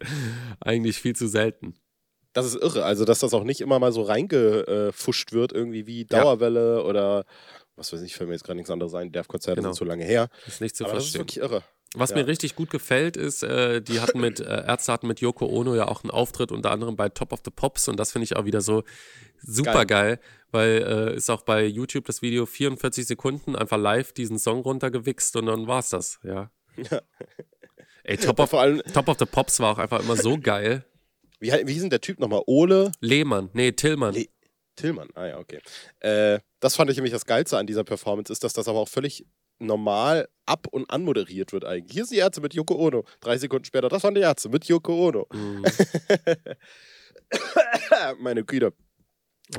Eigentlich 0.60 0.98
viel 0.98 1.14
zu 1.16 1.28
selten. 1.28 1.74
Das 2.32 2.46
ist 2.46 2.54
irre. 2.56 2.84
Also, 2.84 3.04
dass 3.04 3.18
das 3.20 3.34
auch 3.34 3.42
nicht 3.44 3.60
immer 3.60 3.78
mal 3.78 3.92
so 3.92 4.02
reingefuscht 4.02 5.32
wird, 5.32 5.52
irgendwie 5.52 5.86
wie 5.86 6.02
Ja. 6.02 6.20
Dauerwelle 6.22 6.84
oder 6.84 7.24
was 7.76 7.92
weiß 7.92 8.02
ich, 8.02 8.14
fällt 8.14 8.28
mir 8.28 8.34
jetzt 8.34 8.44
gerade 8.44 8.56
nichts 8.56 8.70
anderes 8.70 8.94
ein. 8.94 9.10
Dev-Konzerte 9.10 9.56
Genau. 9.60 9.70
sind 9.72 9.78
zu 9.78 9.84
lange 9.84 10.04
her. 10.04 10.28
Ist 10.46 10.60
nicht 10.60 10.76
zu 10.76 10.84
Aber 10.84 10.94
das 10.94 11.04
ist 11.06 11.16
verstehen. 11.16 11.20
wirklich 11.22 11.38
irre. 11.42 11.64
Was 11.96 12.10
Ja. 12.10 12.16
mir 12.18 12.26
richtig 12.28 12.54
gut 12.54 12.70
gefällt, 12.70 13.16
ist, 13.16 13.42
äh, 13.42 13.82
die 13.82 14.00
hatten 14.00 14.20
mit, 14.20 14.38
äh, 14.38 14.44
Ärzte 14.44 14.92
hatten 14.92 15.08
mit 15.08 15.20
Yoko 15.20 15.46
Ono 15.46 15.74
ja 15.74 15.88
auch 15.88 16.04
einen 16.04 16.12
Auftritt, 16.12 16.52
unter 16.52 16.70
anderem 16.70 16.94
bei 16.94 17.08
Top 17.08 17.32
of 17.32 17.40
the 17.44 17.50
Pops 17.50 17.88
und 17.88 17.98
das 17.98 18.12
finde 18.12 18.24
ich 18.24 18.36
auch 18.36 18.44
wieder 18.44 18.60
so 18.60 18.84
super 19.42 19.84
geil, 19.86 20.20
weil 20.52 20.84
äh, 21.12 21.16
ist 21.16 21.30
auch 21.30 21.42
bei 21.42 21.64
YouTube 21.64 22.04
das 22.06 22.22
Video 22.22 22.46
44 22.46 23.06
Sekunden 23.06 23.56
einfach 23.56 23.76
live 23.78 24.12
diesen 24.12 24.38
Song 24.38 24.60
runtergewichst 24.60 25.34
und 25.36 25.46
dann 25.46 25.66
war's 25.66 25.90
das, 25.90 26.20
ja. 26.22 26.50
Ja. 26.76 27.00
Ey, 28.04 28.16
Top 28.18 28.38
of, 28.38 28.50
Top 28.94 29.08
of 29.08 29.18
the 29.18 29.26
Pops 29.26 29.58
war 29.60 29.72
auch 29.72 29.78
einfach 29.78 30.00
immer 30.00 30.16
so 30.16 30.38
geil. 30.38 30.84
wie, 31.40 31.50
wie 31.50 31.72
hieß 31.72 31.82
denn 31.82 31.90
der 31.90 32.00
Typ 32.00 32.18
nochmal? 32.20 32.42
Ole 32.46 32.92
Lehmann, 33.00 33.50
nee, 33.52 33.72
Tillmann. 33.72 34.14
Le- 34.14 34.26
Tillmann. 34.76 35.08
Ah 35.14 35.26
ja, 35.26 35.38
okay. 35.38 35.58
Äh, 35.98 36.38
das 36.60 36.76
fand 36.76 36.88
ich 36.90 36.96
nämlich 36.96 37.12
das 37.12 37.26
Geilste 37.26 37.58
an 37.58 37.66
dieser 37.66 37.84
Performance, 37.84 38.32
ist, 38.32 38.44
dass 38.44 38.52
das 38.52 38.68
aber 38.68 38.78
auch 38.78 38.88
völlig 38.88 39.26
normal 39.60 40.28
ab- 40.46 40.66
und 40.70 40.90
anmoderiert 40.90 41.52
wird 41.52 41.64
eigentlich. 41.64 41.92
Hier 41.92 42.04
sind 42.04 42.16
die 42.16 42.20
Ärzte 42.20 42.40
mit 42.40 42.54
Yoko 42.54 42.74
Ono. 42.74 43.04
Drei 43.20 43.38
Sekunden 43.38 43.64
später, 43.64 43.88
das 43.88 44.02
waren 44.02 44.14
die 44.14 44.20
Ärzte 44.22 44.48
mit 44.48 44.64
Yoko 44.66 45.08
Ono. 45.08 45.26
Mhm. 45.32 45.64
Meine 48.18 48.44
Güte. 48.44 48.72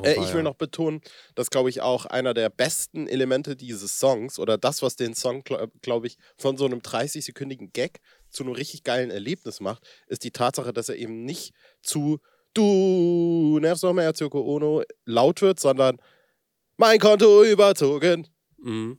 Oh, 0.00 0.04
Äh, 0.04 0.14
ich 0.22 0.32
will 0.32 0.42
noch 0.42 0.54
betonen, 0.54 1.02
dass, 1.34 1.50
glaube 1.50 1.68
ich, 1.68 1.82
auch 1.82 2.06
einer 2.06 2.32
der 2.32 2.48
besten 2.48 3.06
Elemente 3.06 3.56
dieses 3.56 3.98
Songs 3.98 4.38
oder 4.38 4.56
das, 4.56 4.80
was 4.82 4.96
den 4.96 5.14
Song, 5.14 5.44
glaube 5.82 6.06
ich, 6.06 6.16
von 6.38 6.56
so 6.56 6.64
einem 6.64 6.78
30-sekündigen 6.80 7.72
Gag 7.72 8.00
zu 8.30 8.42
einem 8.42 8.54
richtig 8.54 8.84
geilen 8.84 9.10
Erlebnis 9.10 9.60
macht, 9.60 9.82
ist 10.06 10.24
die 10.24 10.30
Tatsache, 10.30 10.72
dass 10.72 10.88
er 10.88 10.96
eben 10.96 11.24
nicht 11.24 11.54
zu 11.82 12.20
Du 12.54 13.58
nervst 13.60 13.82
noch 13.82 13.94
mehr 13.94 14.08
als 14.08 14.20
Yoko 14.20 14.40
Ono 14.42 14.82
laut 15.06 15.40
wird, 15.40 15.58
sondern 15.58 15.96
mein 16.76 16.98
Konto 16.98 17.44
überzogen. 17.44 18.28
Mhm. 18.58 18.98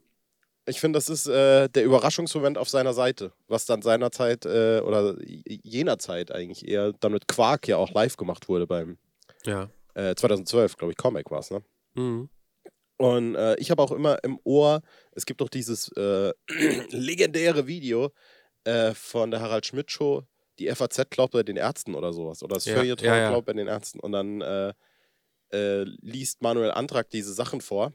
Ich 0.65 0.79
finde, 0.79 0.97
das 0.97 1.09
ist 1.09 1.27
äh, 1.27 1.67
der 1.69 1.83
Überraschungsmoment 1.83 2.57
auf 2.57 2.69
seiner 2.69 2.93
Seite, 2.93 3.33
was 3.47 3.65
dann 3.65 3.81
seinerzeit 3.81 4.45
äh, 4.45 4.79
oder 4.79 5.15
jener 5.25 5.99
Zeit 5.99 6.31
eigentlich 6.31 6.67
eher 6.67 6.93
dann 6.93 7.11
mit 7.11 7.27
Quark 7.27 7.67
ja 7.67 7.77
auch 7.77 7.91
live 7.91 8.15
gemacht 8.15 8.47
wurde 8.47 8.65
beim 8.65 8.97
Ja. 9.45 9.69
äh, 9.93 10.15
2012, 10.15 10.77
glaube 10.77 10.91
ich, 10.91 10.97
Comic 10.97 11.29
war 11.31 11.39
es, 11.39 11.51
ne? 11.51 11.63
Mhm. 11.95 12.29
Und 12.97 13.35
äh, 13.35 13.55
ich 13.55 13.71
habe 13.71 13.81
auch 13.81 13.91
immer 13.91 14.23
im 14.23 14.39
Ohr, 14.45 14.81
es 15.11 15.25
gibt 15.25 15.41
doch 15.41 15.49
dieses 15.49 15.89
äh, 15.97 16.31
legendäre 16.91 17.67
Video 17.67 18.11
äh, 18.63 18.93
von 18.93 19.31
der 19.31 19.41
Harald 19.41 19.65
Schmidt 19.65 19.91
Show, 19.91 20.23
die 20.59 20.67
FAZ 20.73 21.09
glaubt 21.09 21.33
bei 21.33 21.43
den 21.43 21.57
Ärzten 21.57 21.95
oder 21.95 22.13
sowas. 22.13 22.41
Oder 22.43 22.55
das 22.55 22.65
Ja, 22.65 22.75
Feuilleton 22.75 23.05
ja, 23.07 23.17
ja. 23.17 23.29
glaubt 23.31 23.47
bei 23.47 23.53
den 23.53 23.67
Ärzten. 23.67 23.99
Und 23.99 24.11
dann 24.13 24.39
äh, 24.41 24.73
liest 26.01 26.41
Manuel 26.41 26.71
Antrag 26.71 27.09
diese 27.09 27.33
Sachen 27.33 27.59
vor. 27.61 27.91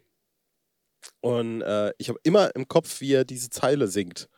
Und 1.20 1.62
äh, 1.62 1.92
ich 1.98 2.08
habe 2.08 2.18
immer 2.22 2.54
im 2.54 2.68
Kopf, 2.68 3.00
wie 3.00 3.12
er 3.12 3.24
diese 3.24 3.50
Zeile 3.50 3.88
singt. 3.88 4.28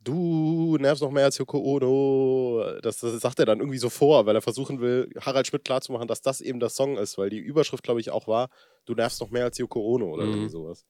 Du 0.00 0.76
nervst 0.78 1.02
noch 1.02 1.10
mehr 1.10 1.24
als 1.24 1.36
Yoko 1.38 1.58
Ono. 1.58 2.80
Das, 2.80 2.98
das 2.98 3.20
sagt 3.20 3.40
er 3.40 3.46
dann 3.46 3.58
irgendwie 3.60 3.78
so 3.78 3.90
vor, 3.90 4.24
weil 4.26 4.36
er 4.36 4.40
versuchen 4.42 4.80
will, 4.80 5.10
Harald 5.20 5.46
Schmidt 5.46 5.64
klarzumachen, 5.64 6.08
dass 6.08 6.22
das 6.22 6.40
eben 6.40 6.60
der 6.60 6.70
Song 6.70 6.96
ist, 6.96 7.18
weil 7.18 7.28
die 7.30 7.38
Überschrift, 7.38 7.82
glaube 7.82 8.00
ich, 8.00 8.10
auch 8.10 8.26
war, 8.26 8.48
du 8.86 8.94
nervst 8.94 9.20
noch 9.20 9.30
mehr 9.30 9.44
als 9.44 9.58
Yoko 9.58 9.80
Ono 9.80 10.06
oder 10.06 10.24
Mhm. 10.24 10.30
irgendwie 10.30 10.48
sowas. 10.50 10.86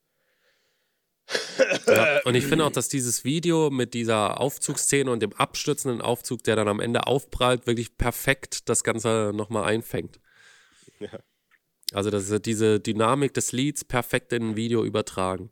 Ja, 1.87 2.21
und 2.25 2.35
ich 2.35 2.47
finde 2.47 2.65
auch, 2.65 2.71
dass 2.71 2.88
dieses 2.88 3.25
Video 3.25 3.71
mit 3.71 3.93
dieser 3.95 4.41
Aufzugsszene 4.41 5.11
und 5.11 5.21
dem 5.21 5.33
abstürzenden 5.33 6.00
Aufzug, 6.00 6.43
der 6.45 6.57
dann 6.57 6.69
am 6.69 6.81
Ende 6.81 7.07
aufprallt, 7.07 7.67
wirklich 7.67 7.97
perfekt 7.97 8.69
das 8.69 8.85
Ganze 8.85 9.33
nochmal 9.35 9.65
einfängt. 9.65 10.21
Ja. 11.00 11.19
Also, 11.92 12.11
das 12.11 12.28
ist 12.28 12.47
diese 12.47 12.80
Dynamik 12.80 13.35
des 13.35 13.52
Lieds 13.52 13.85
perfekt 13.85 14.33
in 14.33 14.50
ein 14.50 14.57
Video 14.57 14.85
übertragen. 14.85 15.50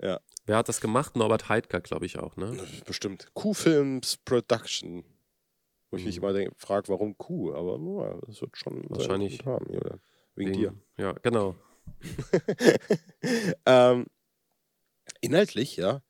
Ja. 0.00 0.20
Wer 0.46 0.58
hat 0.58 0.68
das 0.68 0.80
gemacht? 0.80 1.16
Norbert 1.16 1.48
Heidker, 1.48 1.80
glaube 1.80 2.06
ich 2.06 2.18
auch, 2.18 2.36
ne? 2.36 2.56
Bestimmt. 2.86 3.28
Q-Films 3.34 4.18
Production. 4.18 5.04
Wo 5.90 5.96
ich 5.96 6.04
mich 6.04 6.20
Mhm. 6.20 6.24
immer 6.28 6.50
frage, 6.56 6.88
warum 6.88 7.16
Kuh? 7.16 7.54
Aber 7.54 7.78
naja, 7.78 8.18
das 8.26 8.40
wird 8.40 8.56
schon 8.56 8.84
Wahrscheinlich 8.90 9.44
haben, 9.46 9.72
Julian. 9.72 10.00
Wegen 10.34 10.52
dir. 10.52 10.74
Ja, 10.96 11.12
genau. 11.12 11.54
ähm, 13.66 14.06
inhaltlich, 15.20 15.76
ja, 15.76 16.02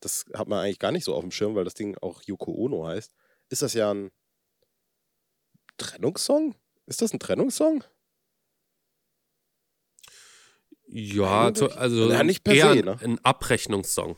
das 0.00 0.24
hat 0.34 0.48
man 0.48 0.60
eigentlich 0.64 0.78
gar 0.78 0.92
nicht 0.92 1.04
so 1.04 1.14
auf 1.14 1.22
dem 1.22 1.30
Schirm, 1.30 1.54
weil 1.54 1.64
das 1.64 1.74
Ding 1.74 1.96
auch 1.98 2.22
Yoko 2.22 2.52
Ono 2.52 2.86
heißt. 2.86 3.12
Ist 3.50 3.62
das 3.62 3.74
ja 3.74 3.92
ein 3.92 4.10
Trennungssong? 5.76 6.54
Ist 6.86 7.02
das 7.02 7.12
ein 7.12 7.18
Trennungssong? 7.18 7.84
Ja, 10.88 11.52
zu, 11.52 11.64
Eigentlich? 11.64 11.78
also 11.78 12.10
Ja, 12.10 12.22
nicht 12.22 12.44
per 12.44 12.54
eher 12.54 12.72
se, 12.72 12.78
ein, 12.78 12.84
ne? 12.84 12.98
ein 13.02 13.24
Abrechnungssong. 13.24 14.16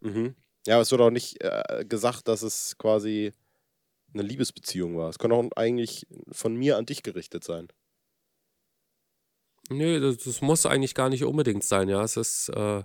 Mhm. 0.00 0.34
Ja, 0.66 0.74
aber 0.74 0.82
es 0.82 0.90
wird 0.90 1.00
auch 1.00 1.10
nicht 1.10 1.40
äh, 1.42 1.84
gesagt, 1.88 2.28
dass 2.28 2.42
es 2.42 2.76
quasi 2.78 3.32
eine 4.12 4.22
Liebesbeziehung 4.22 4.96
war. 4.96 5.08
Es 5.08 5.18
könnte 5.18 5.36
auch 5.36 5.48
eigentlich 5.56 6.06
von 6.30 6.54
mir 6.54 6.76
an 6.76 6.86
dich 6.86 7.02
gerichtet 7.02 7.44
sein. 7.44 7.68
Nee, 9.70 10.00
das, 10.00 10.18
das 10.18 10.40
muss 10.40 10.66
eigentlich 10.66 10.94
gar 10.94 11.08
nicht 11.08 11.24
unbedingt 11.24 11.64
sein, 11.64 11.88
ja. 11.88 12.02
Es 12.02 12.16
ist, 12.16 12.48
äh, 12.50 12.82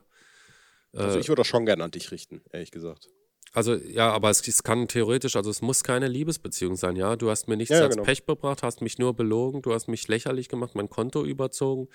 Also 0.93 1.17
äh, 1.17 1.19
ich 1.19 1.27
würde 1.29 1.41
auch 1.41 1.45
schon 1.45 1.65
gerne 1.65 1.83
an 1.83 1.91
dich 1.91 2.11
richten, 2.11 2.41
ehrlich 2.51 2.71
gesagt. 2.71 3.09
Also 3.57 3.73
ja, 3.73 4.11
aber 4.13 4.29
es, 4.29 4.47
es 4.47 4.61
kann 4.61 4.87
theoretisch, 4.87 5.35
also 5.35 5.49
es 5.49 5.63
muss 5.63 5.83
keine 5.83 6.07
Liebesbeziehung 6.07 6.75
sein, 6.75 6.95
ja. 6.95 7.15
Du 7.15 7.31
hast 7.31 7.47
mir 7.47 7.57
nichts 7.57 7.71
Ja, 7.71 7.79
ja, 7.79 7.85
als 7.85 7.95
genau. 7.95 8.05
Pech 8.05 8.23
gebracht, 8.27 8.61
hast 8.61 8.81
mich 8.83 8.99
nur 8.99 9.15
belogen, 9.15 9.63
du 9.63 9.73
hast 9.73 9.87
mich 9.87 10.07
lächerlich 10.07 10.47
gemacht, 10.47 10.75
mein 10.75 10.89
Konto 10.89 11.25
überzogen. 11.25 11.87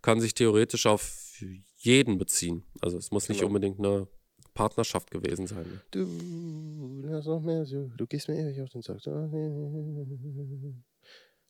Kann 0.00 0.18
sich 0.22 0.32
theoretisch 0.32 0.86
auf 0.86 1.42
jeden 1.76 2.16
beziehen. 2.16 2.64
Also 2.80 2.96
es 2.96 3.10
muss 3.10 3.28
nicht 3.28 3.40
Genau. 3.40 3.48
unbedingt 3.48 3.78
eine 3.80 4.08
Partnerschaft 4.54 5.10
gewesen 5.10 5.46
sein. 5.46 5.66
Ne? 5.70 5.80
Du, 5.90 7.02
das 7.06 7.26
noch 7.26 7.42
mehr 7.42 7.64
du 7.66 8.06
gehst 8.06 8.28
mir 8.28 8.38
ewig 8.40 8.58
auf 8.62 8.70
den 8.70 8.80
Sack. 8.80 9.02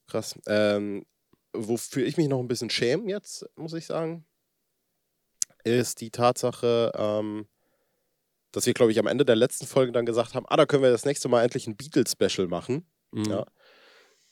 Krass. 0.08 0.36
Ähm, 0.48 1.06
wofür 1.52 2.04
ich 2.04 2.16
mich 2.16 2.26
noch 2.26 2.40
ein 2.40 2.48
bisschen 2.48 2.70
schäme 2.70 3.08
jetzt, 3.08 3.48
muss 3.54 3.74
ich 3.74 3.86
sagen, 3.86 4.26
ist 5.62 6.00
die 6.00 6.10
Tatsache, 6.10 6.90
ähm, 6.96 7.46
dass 8.52 8.66
wir, 8.66 8.74
glaube 8.74 8.92
ich, 8.92 8.98
am 8.98 9.06
Ende 9.06 9.24
der 9.24 9.36
letzten 9.36 9.66
Folge 9.66 9.92
dann 9.92 10.06
gesagt 10.06 10.34
haben, 10.34 10.46
ah, 10.48 10.56
da 10.56 10.66
können 10.66 10.82
wir 10.82 10.90
das 10.90 11.04
nächste 11.04 11.28
Mal 11.28 11.42
endlich 11.42 11.66
ein 11.66 11.76
Beatles-Special 11.76 12.48
machen. 12.48 12.86
Mhm. 13.12 13.24
Ja. 13.24 13.46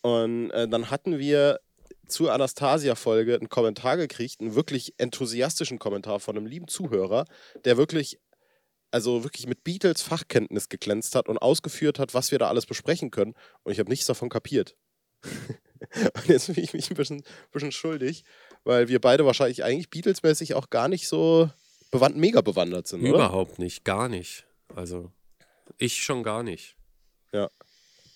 Und 0.02 0.50
äh, 0.50 0.68
dann 0.68 0.90
hatten 0.90 1.18
wir 1.18 1.60
zur 2.06 2.32
Anastasia-Folge 2.32 3.34
einen 3.34 3.48
Kommentar 3.48 3.96
gekriegt, 3.96 4.40
einen 4.40 4.54
wirklich 4.54 4.94
enthusiastischen 4.98 5.78
Kommentar 5.78 6.20
von 6.20 6.36
einem 6.36 6.46
lieben 6.46 6.68
Zuhörer, 6.68 7.26
der 7.64 7.76
wirklich, 7.76 8.18
also 8.90 9.24
wirklich 9.24 9.46
mit 9.46 9.64
Beatles 9.64 10.02
Fachkenntnis 10.02 10.68
geglänzt 10.68 11.14
hat 11.14 11.28
und 11.28 11.38
ausgeführt 11.38 11.98
hat, 11.98 12.14
was 12.14 12.30
wir 12.30 12.38
da 12.38 12.48
alles 12.48 12.66
besprechen 12.66 13.10
können. 13.10 13.34
Und 13.62 13.72
ich 13.72 13.78
habe 13.78 13.90
nichts 13.90 14.06
davon 14.06 14.30
kapiert. 14.30 14.76
und 15.24 16.28
jetzt 16.28 16.46
fühle 16.46 16.62
ich 16.62 16.72
mich 16.72 16.90
ein 16.90 16.96
bisschen, 16.96 17.22
bisschen 17.52 17.72
schuldig, 17.72 18.24
weil 18.64 18.88
wir 18.88 19.00
beide 19.00 19.26
wahrscheinlich 19.26 19.64
eigentlich 19.64 19.90
Beatles-mäßig 19.90 20.54
auch 20.54 20.70
gar 20.70 20.88
nicht 20.88 21.08
so 21.08 21.50
bewandt, 21.90 22.16
mega 22.16 22.40
bewandert 22.40 22.86
sind, 22.86 23.00
oder? 23.02 23.10
Überhaupt 23.10 23.58
nicht, 23.58 23.84
gar 23.84 24.08
nicht. 24.08 24.46
Also 24.74 25.10
ich 25.78 26.02
schon 26.02 26.22
gar 26.22 26.42
nicht. 26.42 26.74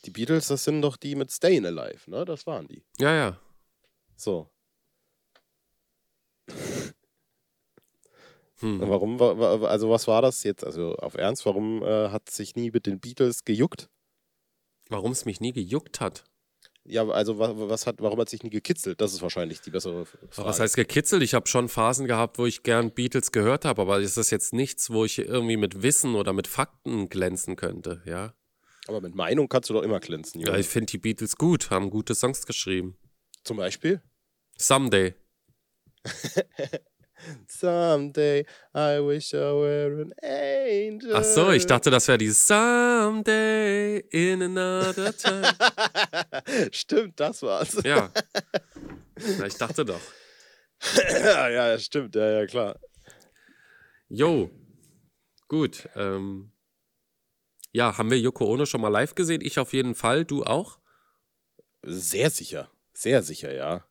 Die 0.05 0.11
Beatles, 0.11 0.49
das 0.49 0.64
sind 0.64 0.83
doch 0.83 0.97
die 0.97 1.14
mit 1.14 1.31
Stayin' 1.31 1.64
Alive, 1.64 2.11
ne? 2.11 2.25
Das 2.25 2.45
waren 2.45 2.67
die. 2.67 2.83
Ja, 2.99 3.14
ja. 3.14 3.38
So. 4.17 4.50
Hm. 8.61 8.81
Warum, 8.81 9.19
wa- 9.21 9.38
wa- 9.61 9.69
also 9.69 9.91
was 9.91 10.07
war 10.07 10.23
das 10.23 10.43
jetzt? 10.45 10.64
Also 10.64 10.95
auf 10.97 11.14
Ernst, 11.14 11.45
warum 11.47 11.83
äh, 11.83 12.09
hat 12.11 12.31
sich 12.31 12.55
nie 12.57 12.71
mit 12.71 12.87
den 12.87 13.00
Beatles 13.00 13.45
gejuckt? 13.45 13.88
Warum 14.88 15.12
es 15.12 15.25
mich 15.25 15.41
nie 15.41 15.52
gejuckt 15.52 16.00
hat. 16.00 16.25
Ja, 16.85 17.07
also 17.09 17.39
wa- 17.39 17.53
was 17.69 17.87
hat, 17.87 17.97
warum 18.01 18.19
hat 18.21 18.29
sich 18.29 18.43
nie 18.43 18.51
gekitzelt? 18.51 19.01
Das 19.01 19.12
ist 19.12 19.23
wahrscheinlich 19.23 19.61
die 19.61 19.71
bessere 19.71 20.05
Frage. 20.05 20.49
Was 20.49 20.59
heißt 20.59 20.75
gekitzelt? 20.77 21.23
Ich 21.23 21.33
habe 21.35 21.47
schon 21.49 21.69
Phasen 21.69 22.07
gehabt, 22.07 22.39
wo 22.39 22.47
ich 22.47 22.62
gern 22.65 22.91
Beatles 22.93 23.31
gehört 23.31 23.65
habe, 23.65 23.83
aber 23.83 24.01
ist 24.01 24.17
das 24.17 24.31
jetzt 24.31 24.53
nichts, 24.53 24.91
wo 24.91 25.05
ich 25.05 25.19
irgendwie 25.21 25.57
mit 25.57 25.83
Wissen 25.83 26.17
oder 26.17 26.33
mit 26.33 26.49
Fakten 26.49 27.09
glänzen 27.09 27.55
könnte, 27.57 28.03
ja? 28.05 28.35
Aber 28.89 29.01
mit 29.01 29.15
Meinung 29.15 29.49
kannst 29.49 29.71
du 29.71 29.75
doch 29.75 29.83
immer 29.83 30.01
glänzen, 30.01 30.41
Ja, 30.41 30.49
Junge. 30.49 30.59
ich 30.61 30.67
finde 30.67 30.87
die 30.91 30.99
Beatles 30.99 31.37
gut, 31.37 31.71
haben 31.71 31.89
gute 31.89 32.17
Songs 32.17 32.45
geschrieben. 32.47 32.97
Zum 33.45 33.57
Beispiel? 33.59 34.03
Someday. 34.59 35.15
Someday 37.47 38.45
I 38.75 38.99
wish 39.00 39.35
I 39.35 39.52
were 39.52 40.02
an 40.02 40.12
angel. 40.23 41.14
Ach 41.14 41.25
so, 41.25 41.50
ich 41.50 41.67
dachte, 41.67 41.91
das 41.91 42.09
wäre 42.09 42.19
die 42.19 42.31
Someday 42.31 43.99
in 44.11 44.43
another 44.43 45.17
time. 45.17 45.55
stimmt, 46.73 47.19
das 47.21 47.43
war's. 47.43 47.79
Ja. 47.85 48.11
Na, 49.38 49.47
ich 49.47 49.57
dachte 49.57 49.85
doch. 49.85 50.00
ja, 50.97 51.49
ja, 51.49 51.79
stimmt, 51.79 52.14
ja, 52.14 52.41
ja, 52.41 52.47
klar. 52.47 52.79
Jo. 54.09 54.50
Gut. 55.49 55.88
Ähm, 55.97 56.52
ja, 57.73 57.97
haben 57.97 58.11
wir 58.11 58.19
Yoko 58.19 58.47
Ono 58.47 58.67
schon 58.67 58.81
mal 58.81 58.88
live 58.88 59.14
gesehen? 59.14 59.41
Ich 59.43 59.59
auf 59.59 59.73
jeden 59.73 59.95
Fall. 59.95 60.25
Du 60.25 60.45
auch? 60.45 60.79
Sehr 61.83 62.31
sicher. 62.31 62.71
Sehr 62.93 63.23
sicher, 63.23 63.52
ja. 63.52 63.85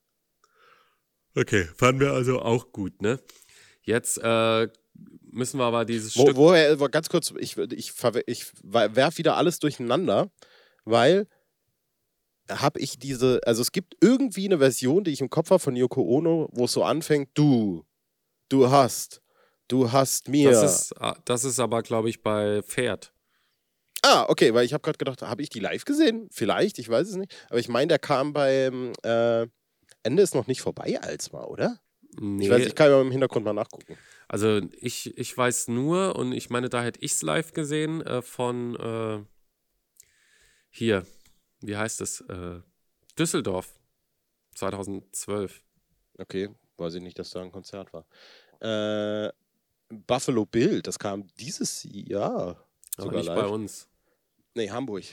Okay, 1.35 1.65
fanden 1.77 2.01
wir 2.01 2.11
also 2.11 2.41
auch 2.41 2.71
gut, 2.71 3.01
ne? 3.01 3.19
Jetzt 3.83 4.17
äh, 4.21 4.67
müssen 5.31 5.59
wir 5.59 5.63
aber 5.65 5.85
dieses 5.85 6.15
Wo, 6.15 6.23
Stück. 6.23 6.35
woher, 6.35 6.79
wo- 6.79 6.89
ganz 6.89 7.09
kurz, 7.09 7.33
ich, 7.39 7.57
ich, 7.57 7.93
ich 8.25 8.45
werf 8.63 9.17
wieder 9.17 9.37
alles 9.37 9.59
durcheinander, 9.59 10.31
weil 10.83 11.27
habe 12.49 12.79
ich 12.79 12.99
diese, 12.99 13.39
also 13.45 13.61
es 13.61 13.71
gibt 13.71 13.95
irgendwie 14.01 14.45
eine 14.45 14.57
Version, 14.57 15.03
die 15.03 15.11
ich 15.11 15.21
im 15.21 15.29
Kopf 15.29 15.51
habe 15.51 15.59
von 15.59 15.75
Yoko 15.75 16.01
Ono, 16.01 16.49
wo 16.51 16.65
es 16.65 16.73
so 16.73 16.83
anfängt, 16.83 17.29
du, 17.33 17.85
du 18.49 18.69
hast, 18.69 19.21
du 19.69 19.91
hast 19.91 20.27
mir. 20.27 20.51
Das, 20.51 20.81
ist, 20.81 21.01
ah, 21.01 21.17
das 21.25 21.45
ist 21.45 21.59
aber, 21.59 21.81
glaube 21.81 22.09
ich, 22.09 22.21
bei 22.21 22.61
Pferd. 22.63 23.13
ah, 24.03 24.25
okay, 24.27 24.53
weil 24.53 24.65
ich 24.65 24.73
habe 24.73 24.81
gerade 24.81 24.97
gedacht, 24.97 25.21
habe 25.21 25.41
ich 25.41 25.49
die 25.49 25.59
live 25.59 25.85
gesehen? 25.85 26.27
Vielleicht, 26.31 26.77
ich 26.77 26.89
weiß 26.89 27.07
es 27.07 27.15
nicht. 27.15 27.33
Aber 27.49 27.59
ich 27.59 27.69
meine, 27.69 27.87
der 27.87 27.99
kam 27.99 28.33
beim 28.33 28.91
äh, 29.03 29.47
Ende 30.03 30.23
ist 30.23 30.35
noch 30.35 30.47
nicht 30.47 30.61
vorbei 30.61 30.99
als 31.01 31.31
mal, 31.31 31.45
oder? 31.45 31.79
Nee, 32.19 32.45
Ich 32.45 32.51
weiß, 32.51 32.65
ich 32.65 32.75
kann 32.75 32.89
ja 32.89 32.99
im 32.99 33.11
Hintergrund 33.11 33.45
mal 33.45 33.53
nachgucken. 33.53 33.97
also 34.27 34.61
ich, 34.79 35.17
ich 35.17 35.37
weiß 35.37 35.69
nur, 35.69 36.15
und 36.15 36.33
ich 36.33 36.49
meine, 36.49 36.69
da 36.69 36.83
hätte 36.83 36.99
ich 37.01 37.13
es 37.13 37.21
live 37.21 37.53
gesehen, 37.53 38.01
äh, 38.01 38.21
von 38.21 38.75
äh, 38.75 39.23
hier, 40.69 41.05
wie 41.61 41.77
heißt 41.77 42.01
es? 42.01 42.21
Äh, 42.21 42.61
Düsseldorf 43.17 43.79
2012. 44.55 45.61
Okay, 46.17 46.49
weiß 46.77 46.95
ich 46.95 47.01
nicht, 47.01 47.17
dass 47.19 47.29
da 47.31 47.41
ein 47.41 47.51
Konzert 47.51 47.91
war. 47.93 48.05
Äh, 48.59 49.31
Buffalo 49.89 50.45
Bill, 50.45 50.81
das 50.81 50.99
kam 50.99 51.27
dieses 51.39 51.85
Jahr. 51.89 52.67
Aber 52.97 53.11
nicht 53.11 53.25
live. 53.27 53.41
bei 53.41 53.47
uns. 53.47 53.87
Nee, 54.53 54.69
Hamburg. 54.69 55.03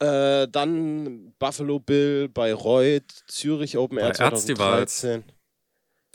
Äh, 0.00 0.48
dann 0.48 1.32
Buffalo 1.38 1.78
Bill, 1.78 2.28
Bayreuth, 2.28 3.10
Zürich 3.26 3.76
Open 3.76 3.98
Air 3.98 4.12
Bei 4.16 4.24
Erztivals. 4.24 5.00
2013. 5.00 5.24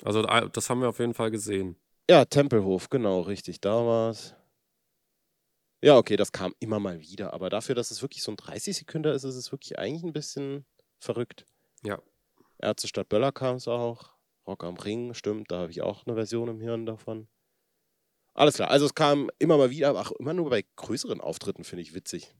Also 0.03 0.21
da- 0.23 0.47
das 0.47 0.69
haben 0.69 0.81
wir 0.81 0.89
auf 0.89 0.99
jeden 0.99 1.13
Fall 1.13 1.31
gesehen. 1.31 1.75
Ja, 2.09 2.25
Tempelhof, 2.25 2.89
genau, 2.89 3.21
richtig, 3.21 3.61
da 3.61 3.85
war's. 3.85 4.35
Ja, 5.81 5.97
okay, 5.97 6.15
das 6.15 6.31
kam 6.31 6.53
immer 6.59 6.79
mal 6.79 6.99
wieder, 6.99 7.33
aber 7.33 7.49
dafür, 7.49 7.75
dass 7.75 7.91
es 7.91 8.01
wirklich 8.01 8.23
so 8.23 8.31
ein 8.31 8.37
30 8.37 8.75
Sekunden 8.75 9.13
ist, 9.13 9.23
ist 9.23 9.35
es 9.35 9.51
wirklich 9.51 9.77
eigentlich 9.77 10.03
ein 10.03 10.13
bisschen 10.13 10.65
verrückt. 10.99 11.45
Ja. 11.83 11.99
Ärztestadt 12.59 13.09
Böller 13.09 13.31
kam 13.31 13.57
es 13.57 13.67
auch. 13.67 14.13
Rock 14.47 14.63
am 14.63 14.77
Ring, 14.77 15.13
stimmt, 15.13 15.51
da 15.51 15.59
habe 15.59 15.71
ich 15.71 15.81
auch 15.81 16.05
eine 16.05 16.15
Version 16.15 16.47
im 16.49 16.59
Hirn 16.61 16.85
davon. 16.85 17.27
Alles 18.33 18.55
klar, 18.55 18.69
also 18.69 18.85
es 18.85 18.95
kam 18.95 19.29
immer 19.39 19.57
mal 19.57 19.69
wieder, 19.69 19.89
aber 19.89 20.01
auch 20.01 20.11
immer 20.13 20.33
nur 20.33 20.49
bei 20.49 20.63
größeren 20.75 21.21
Auftritten, 21.21 21.63
finde 21.63 21.83
ich 21.83 21.93
witzig. 21.93 22.35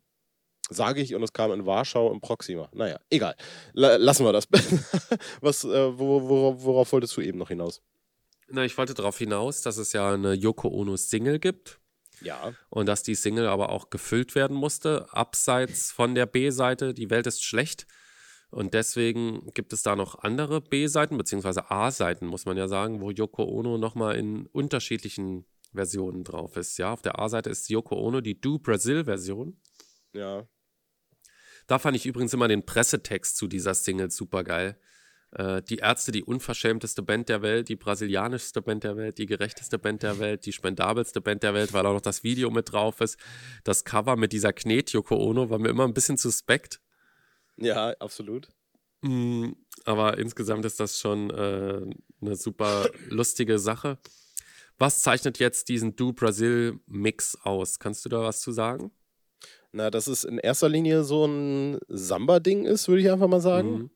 Sage 0.69 1.01
ich 1.01 1.13
und 1.13 1.21
es 1.21 1.31
kam 1.33 1.51
in 1.51 1.65
Warschau 1.65 2.11
im 2.11 2.21
Proxima. 2.21 2.69
Naja, 2.73 2.99
egal. 3.09 3.35
La 3.73 3.97
lassen 3.97 4.25
wir 4.25 4.33
das. 4.33 4.47
Was, 5.41 5.63
äh, 5.63 5.97
wo, 5.99 6.27
worauf, 6.27 6.63
worauf 6.63 6.91
wolltest 6.91 7.15
du 7.17 7.21
eben 7.21 7.37
noch 7.37 7.49
hinaus? 7.49 7.81
Na, 8.49 8.63
ich 8.65 8.77
wollte 8.77 8.93
darauf 8.93 9.17
hinaus, 9.17 9.61
dass 9.61 9.77
es 9.77 9.93
ja 9.93 10.13
eine 10.13 10.33
Yoko 10.33 10.67
Ono 10.69 10.95
Single 10.97 11.39
gibt 11.39 11.79
Ja. 12.21 12.53
und 12.69 12.87
dass 12.87 13.03
die 13.03 13.15
Single 13.15 13.47
aber 13.47 13.69
auch 13.69 13.89
gefüllt 13.89 14.33
werden 14.35 14.55
musste, 14.55 15.07
abseits 15.11 15.91
von 15.91 16.15
der 16.15 16.25
B-Seite. 16.25 16.93
Die 16.93 17.09
Welt 17.09 17.27
ist 17.27 17.43
schlecht. 17.43 17.85
Und 18.51 18.73
deswegen 18.73 19.51
gibt 19.53 19.73
es 19.73 19.81
da 19.83 19.95
noch 19.95 20.19
andere 20.19 20.61
B-Seiten, 20.61 21.17
beziehungsweise 21.17 21.69
A-Seiten, 21.71 22.25
muss 22.27 22.45
man 22.45 22.55
ja 22.57 22.67
sagen, 22.67 23.01
wo 23.01 23.09
Yoko 23.11 23.43
Ono 23.43 23.77
nochmal 23.77 24.15
in 24.15 24.45
unterschiedlichen 24.47 25.45
Versionen 25.73 26.23
drauf 26.23 26.55
ist. 26.55 26.77
Ja, 26.77 26.93
auf 26.93 27.01
der 27.01 27.19
A-Seite 27.19 27.49
ist 27.49 27.69
Yoko 27.69 27.95
Ono 27.95 28.21
die 28.21 28.39
Do 28.39 28.59
Brazil-Version. 28.59 29.59
Ja. 30.13 30.47
Da 31.67 31.79
fand 31.79 31.95
ich 31.95 32.05
übrigens 32.05 32.33
immer 32.33 32.47
den 32.47 32.65
Pressetext 32.65 33.37
zu 33.37 33.47
dieser 33.47 33.73
Single 33.73 34.11
super 34.11 34.43
geil. 34.43 34.77
Äh, 35.31 35.61
die 35.63 35.77
Ärzte, 35.77 36.11
die 36.11 36.23
unverschämteste 36.23 37.01
Band 37.01 37.27
der 37.27 37.41
Welt, 37.41 37.67
die 37.67 37.75
brasilianischste 37.75 38.61
Band 38.61 38.83
der 38.83 38.95
Welt, 38.95 39.17
die 39.17 39.25
gerechteste 39.25 39.77
Band 39.77 40.03
der 40.03 40.19
Welt, 40.19 40.45
die 40.45 40.53
spendabelste 40.53 41.21
Band 41.21 41.43
der 41.43 41.53
Welt, 41.53 41.73
weil 41.73 41.85
auch 41.85 41.93
noch 41.93 42.01
das 42.01 42.23
Video 42.23 42.51
mit 42.51 42.71
drauf 42.71 43.01
ist. 43.01 43.17
Das 43.63 43.83
Cover 43.83 44.15
mit 44.15 44.31
dieser 44.31 44.53
Knet 44.53 44.91
Yoko 44.91 45.15
Ono 45.17 45.49
war 45.49 45.59
mir 45.59 45.69
immer 45.69 45.85
ein 45.85 45.93
bisschen 45.93 46.17
suspekt. 46.17 46.79
Ja, 47.57 47.89
absolut. 47.99 48.49
Mm, 49.01 49.51
aber 49.83 50.17
insgesamt 50.17 50.65
ist 50.65 50.79
das 50.79 50.99
schon 50.99 51.29
äh, 51.31 51.81
eine 52.21 52.35
super 52.35 52.89
lustige 53.09 53.59
Sache. 53.59 53.97
Was 54.77 55.01
zeichnet 55.01 55.39
jetzt 55.39 55.69
diesen 55.69 55.95
Do 55.95 56.13
Brasil 56.13 56.79
Mix 56.85 57.37
aus? 57.43 57.79
Kannst 57.79 58.05
du 58.05 58.09
da 58.09 58.21
was 58.21 58.41
zu 58.41 58.51
sagen? 58.51 58.91
Na, 59.75 59.91
dass 59.91 60.07
es 60.07 60.23
in 60.23 60.37
erster 60.37 60.69
Linie 60.69 61.03
so 61.03 61.25
ein 61.25 61.79
Samba-Ding 61.89 62.63
ist, 62.63 62.87
würde 62.87 63.01
ich 63.01 63.11
einfach 63.11 63.27
mal 63.27 63.41
sagen. 63.41 63.71
Mhm. 63.71 63.89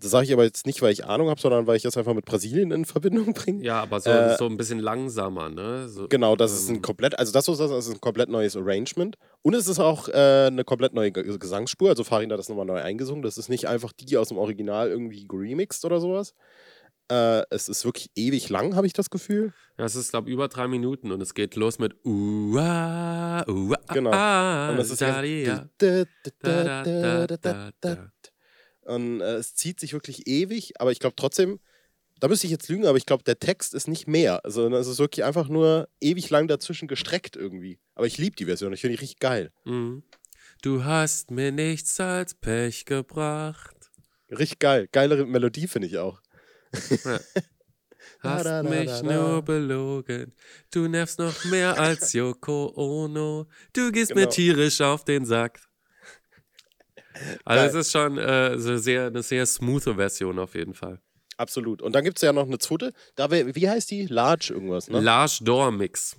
Das 0.00 0.10
sage 0.10 0.24
ich 0.24 0.32
aber 0.32 0.42
jetzt 0.42 0.66
nicht, 0.66 0.82
weil 0.82 0.92
ich 0.92 1.04
Ahnung 1.04 1.28
habe, 1.28 1.40
sondern 1.40 1.68
weil 1.68 1.76
ich 1.76 1.84
das 1.84 1.96
einfach 1.96 2.12
mit 2.12 2.24
Brasilien 2.24 2.72
in 2.72 2.84
Verbindung 2.84 3.32
bringe. 3.34 3.62
Ja, 3.62 3.82
aber 3.82 4.00
so, 4.00 4.10
äh, 4.10 4.36
so 4.36 4.46
ein 4.46 4.56
bisschen 4.56 4.80
langsamer, 4.80 5.48
ne? 5.48 5.88
So, 5.88 6.08
genau, 6.08 6.34
das 6.34 6.50
ähm, 6.50 6.56
ist 6.56 6.68
ein 6.70 6.74
ähm, 6.76 6.82
komplett, 6.82 7.16
also 7.20 7.32
das, 7.32 7.46
was 7.46 7.58
das 7.58 7.70
ist, 7.70 7.92
ein 7.92 8.00
komplett 8.00 8.30
neues 8.30 8.56
Arrangement. 8.56 9.16
Und 9.42 9.54
es 9.54 9.68
ist 9.68 9.78
auch 9.78 10.08
äh, 10.08 10.46
eine 10.48 10.64
komplett 10.64 10.92
neue 10.92 11.12
Gesangsspur. 11.12 11.90
Also 11.90 12.02
Farin 12.02 12.32
hat 12.32 12.40
das 12.40 12.48
nochmal 12.48 12.66
neu 12.66 12.80
eingesungen. 12.80 13.22
Das 13.22 13.38
ist 13.38 13.48
nicht 13.48 13.68
einfach 13.68 13.92
die 13.92 14.16
aus 14.16 14.28
dem 14.28 14.38
Original 14.38 14.88
irgendwie 14.88 15.28
remixed 15.30 15.84
oder 15.84 16.00
sowas. 16.00 16.34
Äh, 17.10 17.42
es 17.50 17.68
ist 17.68 17.84
wirklich 17.84 18.10
ewig 18.14 18.48
lang, 18.50 18.76
habe 18.76 18.86
ich 18.86 18.92
das 18.92 19.10
Gefühl. 19.10 19.52
Ja, 19.76 19.84
es 19.84 19.96
ist, 19.96 20.10
glaube 20.10 20.28
ich, 20.28 20.34
über 20.34 20.46
drei 20.46 20.68
Minuten 20.68 21.10
und 21.10 21.20
es 21.20 21.34
geht 21.34 21.56
los 21.56 21.78
mit 21.80 21.94
Ua, 22.04 23.44
Ua, 23.48 23.76
Genau. 23.92 24.10
Und 24.70 24.78
es 24.78 24.90
ist. 24.90 25.02
Und 28.82 29.20
äh, 29.20 29.34
es 29.34 29.54
zieht 29.56 29.80
sich 29.80 29.92
wirklich 29.92 30.26
ewig, 30.28 30.80
aber 30.80 30.92
ich 30.92 31.00
glaube 31.00 31.16
trotzdem, 31.16 31.58
da 32.20 32.28
müsste 32.28 32.46
ich 32.46 32.50
jetzt 32.52 32.68
lügen, 32.68 32.86
aber 32.86 32.98
ich 32.98 33.06
glaube, 33.06 33.24
der 33.24 33.38
Text 33.38 33.74
ist 33.74 33.88
nicht 33.88 34.06
mehr. 34.06 34.44
Also 34.44 34.68
es 34.68 34.86
ist 34.86 34.98
wirklich 34.98 35.24
einfach 35.24 35.48
nur 35.48 35.88
ewig 36.00 36.30
lang 36.30 36.46
dazwischen 36.48 36.86
gestreckt 36.86 37.34
irgendwie. 37.34 37.78
Aber 37.94 38.06
ich 38.06 38.18
liebe 38.18 38.36
die 38.36 38.44
Version, 38.44 38.72
ich 38.72 38.82
finde 38.82 38.96
die 38.96 39.00
richtig 39.00 39.18
geil. 39.18 39.50
Mhm. 39.64 40.04
Du 40.62 40.84
hast 40.84 41.30
mir 41.30 41.50
nichts 41.50 41.98
als 41.98 42.34
Pech 42.34 42.84
gebracht. 42.84 43.74
Richtig 44.30 44.58
geil. 44.58 44.88
Geilere 44.92 45.26
Melodie 45.26 45.66
finde 45.66 45.88
ich 45.88 45.98
auch. 45.98 46.20
Ja. 47.04 47.20
Hast 48.22 48.44
da, 48.44 48.62
da, 48.62 48.62
da, 48.62 48.68
mich 48.68 49.02
nur 49.02 49.42
belogen. 49.42 50.34
Du 50.70 50.86
nervst 50.88 51.18
noch 51.18 51.44
mehr 51.46 51.78
als 51.78 52.12
Yoko 52.12 52.72
Ono. 52.76 53.46
Du 53.72 53.90
gehst 53.90 54.10
genau. 54.10 54.22
mir 54.22 54.28
tierisch 54.28 54.80
auf 54.82 55.04
den 55.04 55.24
Sack. 55.24 55.60
Also 57.44 57.78
es 57.78 57.86
ist 57.86 57.92
schon 57.92 58.18
äh, 58.18 58.58
so 58.58 58.76
sehr, 58.76 59.06
eine 59.06 59.22
sehr 59.22 59.46
smoothe 59.46 59.94
Version 59.94 60.38
auf 60.38 60.54
jeden 60.54 60.74
Fall. 60.74 61.00
Absolut. 61.36 61.80
Und 61.80 61.94
dann 61.94 62.04
gibt 62.04 62.18
es 62.18 62.22
ja 62.22 62.32
noch 62.32 62.46
eine 62.46 62.58
zweite. 62.58 62.92
Da, 63.14 63.30
wie 63.30 63.68
heißt 63.68 63.90
die? 63.90 64.06
Large 64.06 64.52
irgendwas, 64.52 64.88
ne? 64.88 65.00
Large 65.00 65.38
Door 65.42 65.72
Mix. 65.72 66.16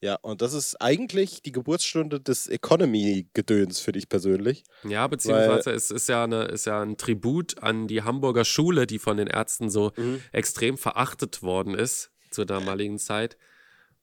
Ja, 0.00 0.16
und 0.16 0.42
das 0.42 0.52
ist 0.52 0.80
eigentlich 0.80 1.42
die 1.42 1.52
Geburtsstunde 1.52 2.20
des 2.20 2.48
Economy-Gedöns 2.48 3.80
für 3.80 3.92
dich 3.92 4.08
persönlich. 4.08 4.64
Ja, 4.84 5.06
beziehungsweise 5.06 5.70
es 5.70 5.90
ist 5.90 6.08
ja, 6.08 6.24
eine, 6.24 6.44
ist 6.44 6.66
ja 6.66 6.82
ein 6.82 6.98
Tribut 6.98 7.62
an 7.62 7.88
die 7.88 8.02
Hamburger 8.02 8.44
Schule, 8.44 8.86
die 8.86 8.98
von 8.98 9.16
den 9.16 9.26
Ärzten 9.26 9.70
so 9.70 9.92
mhm. 9.96 10.22
extrem 10.32 10.76
verachtet 10.76 11.42
worden 11.42 11.74
ist 11.74 12.10
zur 12.30 12.44
damaligen 12.44 12.98
Zeit. 12.98 13.38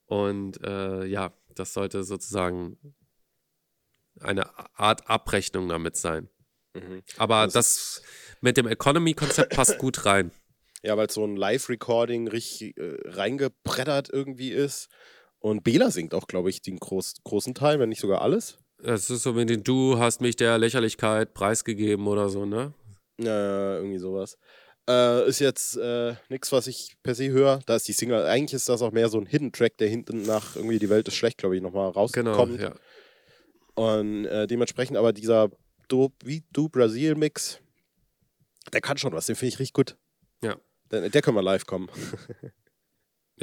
Und 0.05 0.63
äh, 0.63 1.05
ja, 1.05 1.33
das 1.53 1.73
sollte 1.73 2.03
sozusagen 2.03 2.77
eine 4.19 4.49
Art 4.77 5.09
Abrechnung 5.09 5.69
damit 5.69 5.95
sein. 5.95 6.29
Mhm. 6.73 7.03
Aber 7.17 7.45
das, 7.45 7.53
das 7.53 8.01
mit 8.41 8.57
dem 8.57 8.67
Economy-Konzept 8.67 9.55
passt 9.55 9.77
gut 9.77 10.05
rein. 10.05 10.31
Ja, 10.81 10.97
weil 10.97 11.07
es 11.07 11.13
so 11.13 11.23
ein 11.23 11.37
Live-Recording 11.37 12.27
richtig 12.27 12.77
äh, 12.77 12.97
reingebreddert 13.05 14.09
irgendwie 14.11 14.51
ist. 14.51 14.89
Und 15.43 15.65
Bela 15.65 15.91
singt 15.91 16.13
auch, 16.13 16.27
glaube 16.27 16.49
ich, 16.49 16.61
den 16.61 16.77
groß, 16.79 17.15
großen 17.25 17.53
Teil, 17.53 17.77
wenn 17.77 17.89
nicht 17.89 17.99
sogar 17.99 18.21
alles. 18.21 18.59
Es 18.81 19.09
ist 19.09 19.23
so, 19.23 19.35
wenn 19.35 19.47
du 19.47 19.99
hast 19.99 20.21
mich 20.21 20.37
der 20.37 20.57
Lächerlichkeit 20.57 21.33
preisgegeben 21.33 22.07
oder 22.07 22.29
so, 22.29 22.45
ne? 22.45 22.73
Ja, 23.19 23.75
irgendwie 23.75 23.97
sowas. 23.97 24.37
Äh, 24.89 25.27
ist 25.27 25.39
jetzt 25.39 25.75
äh, 25.75 26.15
nichts, 26.29 26.53
was 26.53 26.67
ich 26.67 26.95
per 27.03 27.13
se 27.13 27.29
höre. 27.29 27.59
Da 27.65 27.75
ist 27.75 27.89
die 27.89 27.93
Single, 27.93 28.25
eigentlich 28.25 28.53
ist 28.53 28.69
das 28.69 28.81
auch 28.81 28.93
mehr 28.93 29.09
so 29.09 29.19
ein 29.19 29.25
Hidden 29.25 29.51
Track, 29.51 29.77
der 29.79 29.89
hinten 29.89 30.23
nach 30.23 30.55
irgendwie 30.55 30.79
Die 30.79 30.89
Welt 30.89 31.09
ist 31.09 31.15
schlecht, 31.15 31.39
glaube 31.39 31.57
ich, 31.57 31.61
nochmal 31.61 31.89
rauskommt. 31.89 32.25
Genau, 32.25 32.45
ja. 32.45 32.73
Und 33.75 34.25
äh, 34.25 34.47
dementsprechend 34.47 34.95
aber 34.95 35.11
dieser 35.11 35.49
Do, 35.89 36.13
wie 36.23 36.45
Du 36.53 36.69
Brasil 36.69 37.15
Mix, 37.15 37.59
der 38.71 38.79
kann 38.79 38.97
schon 38.97 39.11
was, 39.11 39.25
den 39.25 39.35
finde 39.35 39.49
ich 39.49 39.59
richtig 39.59 39.73
gut. 39.73 39.97
Ja. 40.41 40.55
Der, 40.89 41.09
der 41.09 41.21
können 41.21 41.35
wir 41.35 41.43
live 41.43 41.65
kommen. 41.65 41.89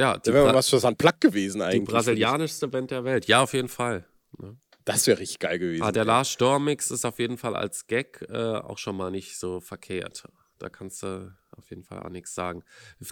ja, 0.00 0.16
der 0.16 0.32
wäre 0.32 0.46
mal 0.46 0.54
was 0.54 0.70
für 0.70 0.82
ein 0.86 0.96
Plug 0.96 1.12
gewesen 1.20 1.60
eigentlich. 1.60 1.84
Die 1.86 1.92
brasilianischste 1.92 2.68
Band 2.68 2.90
der 2.90 3.04
Welt, 3.04 3.26
ja, 3.26 3.42
auf 3.42 3.52
jeden 3.52 3.68
Fall. 3.68 4.06
Ne? 4.38 4.56
Das 4.86 5.06
wäre 5.06 5.18
richtig 5.18 5.38
geil 5.40 5.58
gewesen. 5.58 5.82
Ah, 5.82 5.92
der 5.92 6.06
Lars 6.06 6.30
Storm 6.30 6.64
Mix 6.64 6.90
ist 6.90 7.04
auf 7.04 7.18
jeden 7.18 7.36
Fall 7.36 7.54
als 7.54 7.86
Gag 7.86 8.26
äh, 8.30 8.36
auch 8.36 8.78
schon 8.78 8.96
mal 8.96 9.10
nicht 9.10 9.38
so 9.38 9.60
verkehrt. 9.60 10.24
Da 10.58 10.70
kannst 10.70 11.02
du 11.02 11.32
auf 11.56 11.68
jeden 11.68 11.84
Fall 11.84 12.00
auch 12.00 12.08
nichts 12.08 12.34
sagen. 12.34 12.62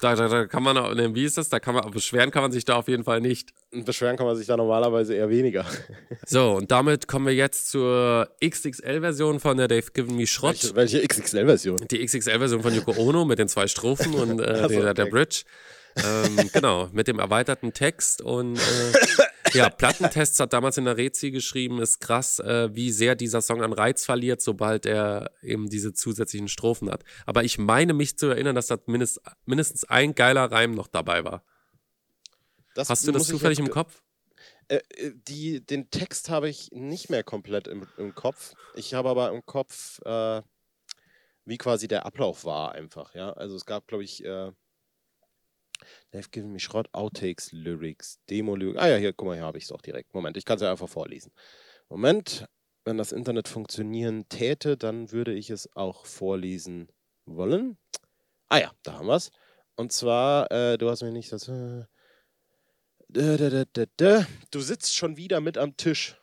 Da, 0.01 0.15
da, 0.15 0.29
da 0.29 0.47
kann 0.47 0.63
man, 0.63 0.79
auch, 0.79 0.95
ne, 0.95 1.15
wie 1.15 1.25
ist 1.25 1.37
das? 1.37 1.51
Da 1.51 1.61
kann 1.61 1.75
man, 1.75 1.91
beschweren 1.91 2.31
kann 2.31 2.43
man 2.43 2.53
sich 2.53 2.65
da 2.65 2.77
auf 2.77 2.89
jeden 2.89 3.05
Fall 3.05 3.21
nicht. 3.21 3.51
Beschweren 3.71 4.17
kann 4.17 4.27
man 4.27 4.37
sich 4.37 4.47
da 4.47 4.57
normalerweise 4.57 5.15
eher 5.15 5.29
weniger. 5.29 5.67
so, 6.27 6.53
und 6.53 6.71
damit 6.71 7.07
kommen 7.07 7.27
wir 7.27 7.35
jetzt 7.35 7.71
zur 7.71 8.31
XXL-Version 8.43 9.41
von 9.41 9.59
der 9.59 9.69
Dave 9.69 9.91
Given 9.93 10.17
Me 10.17 10.27
Schrott. 10.27 10.75
Welche, 10.75 11.01
welche 11.01 11.07
XXL-Version? 11.07 11.77
Die 11.91 12.05
XXL-Version 12.05 12.63
von 12.63 12.75
Yoko 12.75 12.93
Ono 12.97 13.25
mit 13.27 13.39
den 13.39 13.49
zwei 13.49 13.67
Strophen 13.67 14.15
und 14.15 14.41
äh, 14.41 14.63
so, 14.63 14.69
der, 14.69 14.95
der 14.95 15.07
Bridge. 15.07 15.45
Ähm, 16.05 16.37
genau, 16.53 16.89
mit 16.93 17.09
dem 17.09 17.19
erweiterten 17.19 17.73
Text 17.73 18.23
und 18.23 18.57
äh, 18.57 18.93
ja, 19.55 19.71
Plattentests 19.71 20.39
hat 20.41 20.53
damals 20.53 20.77
in 20.77 20.85
der 20.85 20.97
Rezi 20.97 21.31
geschrieben, 21.31 21.81
ist 21.81 22.01
krass, 22.01 22.39
äh, 22.39 22.75
wie 22.75 22.91
sehr 22.91 23.15
dieser 23.15 23.43
Song 23.43 23.63
an 23.63 23.73
Reiz 23.73 24.05
verliert, 24.05 24.43
sobald 24.43 24.87
er 24.87 25.31
eben 25.43 25.69
diese 25.69 25.93
zusätzlichen 25.93 26.49
Strophen 26.49 26.91
hat. 26.91 27.05
Aber 27.27 27.45
ich 27.45 27.59
meine 27.59 27.95
mich 27.95 28.19
zu 28.19 28.27
erinnern, 28.27 28.55
dass 28.55 28.67
da 28.67 28.79
mindest, 28.87 29.21
mindestens 29.47 29.85
ein 29.85 30.15
geiler 30.15 30.51
Reim 30.51 30.73
noch 30.73 30.89
dabei 30.89 31.25
war. 31.25 31.45
Das 32.75 32.91
Hast 32.91 33.07
du 33.07 33.13
das 33.13 33.27
zufällig 33.27 33.59
im 33.59 33.71
Kopf? 33.71 34.03
Äh, 34.69 34.81
äh, 34.97 35.13
die, 35.29 35.65
den 35.65 35.91
Text 35.91 36.29
habe 36.29 36.49
ich 36.49 36.71
nicht 36.73 37.11
mehr 37.11 37.25
komplett 37.25 37.67
im, 37.67 37.87
im 37.97 38.15
Kopf. 38.15 38.55
Ich 38.75 38.95
habe 38.95 39.09
aber 39.09 39.31
im 39.31 39.45
Kopf, 39.45 40.01
äh, 40.05 40.43
wie 41.45 41.59
quasi 41.59 41.89
der 41.89 42.07
Ablauf 42.07 42.45
war 42.45 42.73
einfach. 42.73 43.15
Ja, 43.15 43.33
also 43.33 43.57
es 43.57 43.65
gab, 43.65 43.87
glaube 43.87 44.05
ich, 44.05 44.23
They've 46.13 46.31
given 46.31 46.53
me 46.53 46.59
Schrott, 46.59 46.89
Outtakes, 46.93 47.53
Lyrics, 47.53 48.19
Demo-Lyrics. 48.31 48.79
Ah 48.79 48.89
ja, 48.89 48.97
hier, 48.97 49.13
guck 49.13 49.29
mal, 49.29 49.35
hier 49.35 49.45
habe 49.45 49.59
ich 49.59 49.65
es 49.65 49.73
auch 49.73 49.83
direkt. 49.83 50.15
Moment, 50.15 50.37
ich 50.37 50.45
kann 50.45 50.57
es 50.57 50.63
ja 50.63 50.71
einfach 50.71 50.89
vorlesen. 50.89 51.33
Moment, 51.89 52.47
wenn 52.85 52.99
das 52.99 53.13
Internet 53.13 53.49
funktionieren 53.49 54.29
täte, 54.29 54.77
dann 54.77 55.13
würde 55.13 55.35
ich 55.35 55.51
es 55.51 55.69
auch 55.77 56.07
vorlesen 56.07 56.89
wollen. 57.27 57.77
Ah 58.49 58.59
ja, 58.59 58.73
da 58.83 58.95
haben 58.95 59.07
wir 59.07 59.17
es. 59.17 59.31
Und 59.77 59.93
zwar, 59.93 60.51
äh, 60.51 60.79
du 60.79 60.89
hast 60.91 61.03
mir 61.03 61.13
nicht 61.13 61.33
das. 61.33 61.49
Äh, 61.49 61.85
du 63.11 64.61
sitzt 64.61 64.95
schon 64.97 65.17
wieder 65.17 65.41
mit 65.41 65.57
am 65.57 65.77
Tisch 65.77 66.17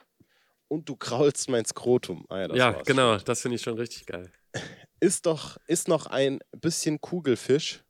und 0.68 0.90
du 0.90 0.96
kraulst 0.96 1.50
mein 1.50 1.66
Skrotum. 1.66 2.26
Ah, 2.30 2.40
ja, 2.40 2.56
ja 2.56 2.72
genau, 2.84 3.18
das 3.18 3.42
finde 3.42 3.56
ich 3.56 3.62
schon 3.62 3.78
richtig 3.78 4.06
geil. 4.06 4.32
Ist 5.00 5.26
doch, 5.26 5.58
ist 5.68 5.88
noch 5.88 6.06
ein 6.08 6.40
bisschen 6.52 7.02
Kugelfisch 7.02 7.85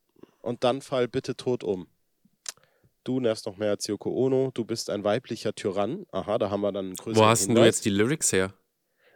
und 0.45 0.63
dann 0.63 0.81
fall 0.81 1.07
bitte 1.07 1.35
tot 1.35 1.63
um. 1.63 1.87
Du 3.03 3.19
nervst 3.19 3.45
noch 3.45 3.57
mehr 3.57 3.71
als 3.71 3.85
Yoko 3.87 4.11
Ono, 4.11 4.51
du 4.53 4.65
bist 4.65 4.89
ein 4.89 5.03
weiblicher 5.03 5.53
Tyrann. 5.53 6.05
Aha, 6.11 6.37
da 6.37 6.49
haben 6.49 6.61
wir 6.61 6.71
dann 6.71 6.87
einen 6.87 6.95
größeren 6.95 7.23
Wo 7.23 7.27
hast 7.27 7.45
Hinweis. 7.45 7.61
du 7.61 7.65
jetzt 7.65 7.85
die 7.85 7.89
Lyrics 7.91 8.31
her? 8.31 8.53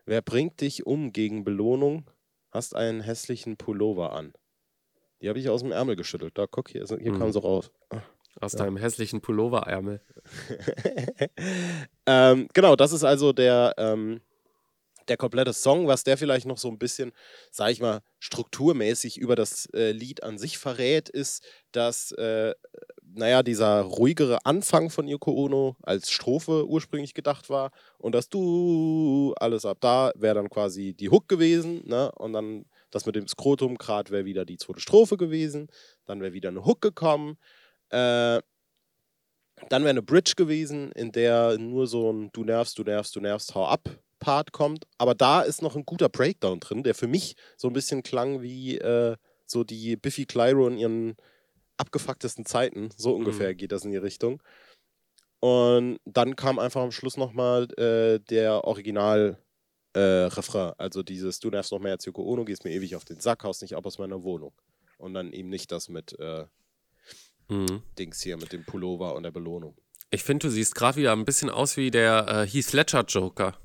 Wer 0.05 0.21
bringt 0.21 0.61
dich 0.61 0.85
um 0.85 1.11
gegen 1.11 1.43
Belohnung? 1.43 2.09
Hast 2.51 2.75
einen 2.75 3.01
hässlichen 3.01 3.57
Pullover 3.57 4.13
an. 4.13 4.33
Die 5.21 5.29
habe 5.29 5.39
ich 5.39 5.49
aus 5.49 5.61
dem 5.61 5.71
Ärmel 5.71 5.95
geschüttelt. 5.95 6.37
Da, 6.37 6.47
guck, 6.47 6.69
hier, 6.69 6.85
hier 6.85 7.13
mhm. 7.13 7.19
kam 7.19 7.31
sie 7.31 7.41
raus. 7.41 7.71
Aus 8.39 8.53
ja. 8.53 8.59
deinem 8.59 8.77
hässlichen 8.77 9.21
Pulloverärmel. 9.21 10.01
ähm, 12.05 12.47
genau, 12.53 12.75
das 12.75 12.91
ist 12.91 13.03
also 13.03 13.33
der, 13.33 13.73
ähm, 13.77 14.21
der 15.09 15.17
komplette 15.17 15.53
Song, 15.53 15.87
was 15.87 16.03
der 16.03 16.17
vielleicht 16.17 16.45
noch 16.45 16.57
so 16.57 16.69
ein 16.69 16.77
bisschen, 16.79 17.11
sag 17.51 17.71
ich 17.71 17.81
mal, 17.81 18.01
strukturmäßig 18.19 19.17
über 19.17 19.35
das 19.35 19.67
äh, 19.73 19.91
Lied 19.91 20.23
an 20.23 20.37
sich 20.37 20.57
verrät, 20.57 21.09
ist, 21.09 21.43
dass, 21.71 22.11
äh, 22.13 22.53
naja, 23.03 23.43
dieser 23.43 23.81
ruhigere 23.81 24.45
Anfang 24.45 24.89
von 24.89 25.07
Yoko 25.07 25.31
Ono 25.31 25.75
als 25.81 26.11
Strophe 26.11 26.67
ursprünglich 26.67 27.13
gedacht 27.13 27.49
war 27.49 27.71
und 27.97 28.13
das 28.13 28.29
Du, 28.29 29.33
alles 29.37 29.65
ab 29.65 29.77
da 29.81 30.11
wäre 30.15 30.35
dann 30.35 30.49
quasi 30.49 30.93
die 30.93 31.09
Hook 31.09 31.27
gewesen, 31.27 31.81
ne? 31.85 32.11
Und 32.13 32.33
dann 32.33 32.65
das 32.91 33.05
mit 33.05 33.15
dem 33.15 33.27
Skrotum 33.27 33.77
gerade 33.77 34.11
wäre 34.11 34.25
wieder 34.25 34.45
die 34.45 34.57
zweite 34.57 34.79
Strophe 34.79 35.17
gewesen, 35.17 35.67
dann 36.05 36.21
wäre 36.21 36.33
wieder 36.33 36.49
eine 36.49 36.65
Hook 36.65 36.81
gekommen. 36.81 37.37
Äh, 37.89 38.41
dann 39.67 39.83
wäre 39.83 39.89
eine 39.89 40.01
Bridge 40.01 40.33
gewesen, 40.35 40.91
in 40.93 41.11
der 41.11 41.57
nur 41.57 41.87
so 41.87 42.11
ein 42.11 42.31
Du 42.31 42.43
nervst, 42.43 42.77
du 42.77 42.83
nervst, 42.83 43.15
du 43.15 43.19
nervst, 43.19 43.55
hau 43.55 43.65
ab 43.65 43.89
Part 44.19 44.51
kommt. 44.51 44.85
Aber 44.97 45.15
da 45.15 45.41
ist 45.41 45.61
noch 45.61 45.75
ein 45.75 45.85
guter 45.85 46.09
Breakdown 46.09 46.59
drin, 46.59 46.83
der 46.83 46.93
für 46.95 47.07
mich 47.07 47.35
so 47.57 47.67
ein 47.67 47.73
bisschen 47.73 48.03
klang 48.03 48.41
wie 48.41 48.77
äh, 48.77 49.15
so 49.45 49.63
die 49.63 49.95
Biffy 49.95 50.25
Clyro 50.25 50.67
in 50.67 50.77
ihren 50.77 51.15
abgefucktesten 51.77 52.45
Zeiten. 52.45 52.89
So 52.95 53.09
Mhm. 53.11 53.15
ungefähr 53.25 53.55
geht 53.55 53.71
das 53.71 53.85
in 53.85 53.91
die 53.91 53.97
Richtung. 53.97 54.41
Und 55.39 55.99
dann 56.05 56.35
kam 56.35 56.59
einfach 56.59 56.81
am 56.81 56.91
Schluss 56.91 57.15
nochmal 57.17 57.63
äh, 57.79 58.19
der 58.19 58.65
Original 58.65 59.37
äh, 59.93 59.99
Refrain. 59.99 60.73
Also 60.77 61.01
dieses 61.01 61.39
Du 61.39 61.49
nervst 61.49 61.71
noch 61.71 61.79
mehr 61.79 61.93
als 61.93 62.05
Yoko 62.05 62.23
Ono, 62.23 62.43
gehst 62.45 62.65
mir 62.65 62.71
ewig 62.71 62.95
auf 62.95 63.05
den 63.05 63.19
Sack, 63.19 63.43
haust 63.43 63.61
nicht 63.61 63.75
ab 63.75 63.85
aus 63.85 63.97
meiner 63.97 64.21
Wohnung. 64.23 64.53
Und 64.97 65.13
dann 65.13 65.31
eben 65.31 65.49
nicht 65.49 65.71
das 65.71 65.89
mit 65.89 66.17
äh, 66.19 66.45
Mhm. 67.51 67.81
Dings 67.97 68.21
hier, 68.21 68.37
mit 68.37 68.53
dem 68.53 68.63
Pullover 68.63 69.15
und 69.15 69.23
der 69.23 69.31
Belohnung. 69.31 69.75
Ich 70.11 70.23
finde, 70.23 70.47
du 70.47 70.51
siehst 70.51 70.75
gerade 70.75 70.97
wieder 70.97 71.13
ein 71.13 71.25
bisschen 71.25 71.49
aus 71.49 71.77
wie 71.77 71.89
der 71.89 72.27
äh, 72.27 72.47
Heath 72.47 72.73
Ledger 72.73 73.03
Joker. 73.07 73.57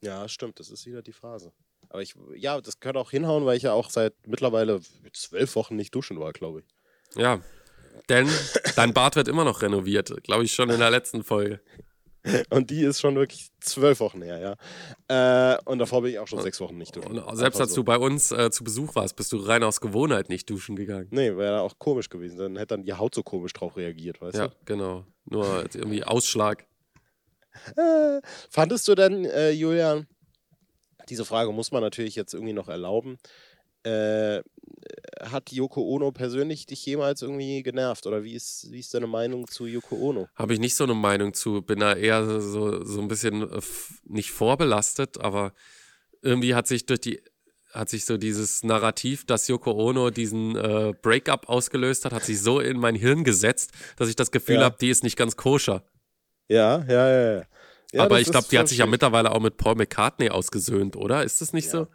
Ja, 0.00 0.28
stimmt, 0.28 0.58
das 0.60 0.70
ist 0.70 0.86
wieder 0.86 1.02
die 1.02 1.12
Phase. 1.12 1.52
Aber 1.88 2.02
ich, 2.02 2.14
ja, 2.36 2.60
das 2.60 2.80
könnte 2.80 3.00
auch 3.00 3.10
hinhauen, 3.10 3.44
weil 3.44 3.56
ich 3.56 3.64
ja 3.64 3.72
auch 3.72 3.90
seit 3.90 4.14
mittlerweile 4.26 4.80
zwölf 5.12 5.56
Wochen 5.56 5.76
nicht 5.76 5.94
duschen 5.94 6.20
war, 6.20 6.32
glaube 6.32 6.60
ich. 6.60 7.20
Ja. 7.20 7.40
Denn 8.08 8.28
dein 8.76 8.94
Bart 8.94 9.16
wird 9.16 9.28
immer 9.28 9.44
noch 9.44 9.62
renoviert, 9.62 10.22
glaube 10.22 10.44
ich 10.44 10.52
schon 10.52 10.70
in 10.70 10.78
der 10.78 10.90
letzten 10.90 11.22
Folge. 11.22 11.60
Und 12.50 12.70
die 12.70 12.82
ist 12.82 13.00
schon 13.00 13.14
wirklich 13.14 13.50
zwölf 13.60 14.00
Wochen 14.00 14.22
her, 14.22 14.56
ja. 15.08 15.54
Äh, 15.54 15.58
und 15.64 15.78
davor 15.78 16.02
bin 16.02 16.12
ich 16.12 16.18
auch 16.18 16.28
schon 16.28 16.42
sechs 16.42 16.60
Wochen 16.60 16.76
nicht 16.76 16.94
duschen. 16.94 17.18
Und 17.18 17.36
selbst 17.36 17.60
als 17.60 17.72
du 17.72 17.82
bei 17.82 17.96
uns 17.96 18.30
äh, 18.30 18.50
zu 18.50 18.62
Besuch 18.62 18.94
warst, 18.94 19.16
bist 19.16 19.32
du 19.32 19.38
rein 19.38 19.62
aus 19.62 19.80
Gewohnheit 19.80 20.28
nicht 20.28 20.48
duschen 20.50 20.76
gegangen. 20.76 21.08
Nee, 21.10 21.36
wäre 21.36 21.56
ja 21.56 21.60
auch 21.62 21.78
komisch 21.78 22.10
gewesen. 22.10 22.38
Dann 22.38 22.56
hätte 22.56 22.76
dann 22.76 22.84
die 22.84 22.92
Haut 22.92 23.14
so 23.14 23.22
komisch 23.22 23.54
drauf 23.54 23.76
reagiert, 23.76 24.20
weißt 24.20 24.36
Ja, 24.36 24.50
genau. 24.66 25.06
Nur 25.24 25.64
irgendwie 25.74 26.04
Ausschlag. 26.04 26.66
fandest 28.50 28.88
du 28.88 28.94
denn, 28.94 29.24
äh, 29.24 29.50
Julian, 29.50 30.06
diese 31.08 31.24
Frage 31.24 31.52
muss 31.52 31.72
man 31.72 31.82
natürlich 31.82 32.14
jetzt 32.14 32.34
irgendwie 32.34 32.52
noch 32.52 32.68
erlauben. 32.68 33.18
Äh, 33.82 34.42
hat 35.22 35.50
Yoko 35.52 35.82
Ono 35.82 36.12
persönlich 36.12 36.66
dich 36.66 36.84
jemals 36.84 37.22
irgendwie 37.22 37.62
genervt? 37.62 38.06
Oder 38.06 38.22
wie 38.24 38.34
ist, 38.34 38.70
wie 38.70 38.78
ist 38.80 38.92
deine 38.94 39.06
Meinung 39.06 39.48
zu 39.48 39.66
Yoko 39.66 39.96
Ono? 39.96 40.28
Habe 40.36 40.52
ich 40.54 40.60
nicht 40.60 40.74
so 40.74 40.84
eine 40.84 40.94
Meinung 40.94 41.32
zu. 41.34 41.62
Bin 41.62 41.80
da 41.80 41.94
eher 41.94 42.40
so, 42.40 42.84
so 42.84 43.00
ein 43.00 43.08
bisschen 43.08 43.42
äh, 43.50 43.60
nicht 44.04 44.30
vorbelastet, 44.30 45.18
aber 45.18 45.54
irgendwie 46.22 46.54
hat 46.54 46.66
sich 46.66 46.86
durch 46.86 47.00
die 47.00 47.22
hat 47.72 47.88
sich 47.88 48.04
so 48.04 48.16
dieses 48.16 48.64
Narrativ, 48.64 49.24
dass 49.26 49.46
Yoko 49.46 49.70
Ono 49.70 50.10
diesen 50.10 50.56
äh, 50.56 50.92
Breakup 51.02 51.48
ausgelöst 51.48 52.04
hat, 52.04 52.12
hat 52.12 52.24
sich 52.24 52.40
so 52.40 52.58
in 52.58 52.78
mein 52.78 52.96
Hirn 52.96 53.22
gesetzt, 53.22 53.70
dass 53.96 54.08
ich 54.08 54.16
das 54.16 54.32
Gefühl 54.32 54.56
Ja. 54.56 54.62
habe, 54.62 54.76
die 54.80 54.90
ist 54.90 55.04
nicht 55.04 55.16
ganz 55.16 55.36
koscher. 55.36 55.84
Ja, 56.50 56.84
ja, 56.88 57.08
ja. 57.08 57.32
ja. 57.32 57.42
ja 57.92 58.02
aber 58.02 58.20
ich 58.20 58.30
glaube, 58.30 58.46
die 58.50 58.58
hat 58.58 58.68
sich 58.68 58.78
ja 58.78 58.86
mittlerweile 58.86 59.30
auch 59.30 59.40
mit 59.40 59.56
Paul 59.56 59.76
McCartney 59.76 60.30
ausgesöhnt, 60.30 60.96
oder? 60.96 61.22
Ist 61.22 61.40
das 61.40 61.52
nicht 61.52 61.66
Ja. 61.66 61.70
so? 61.70 61.86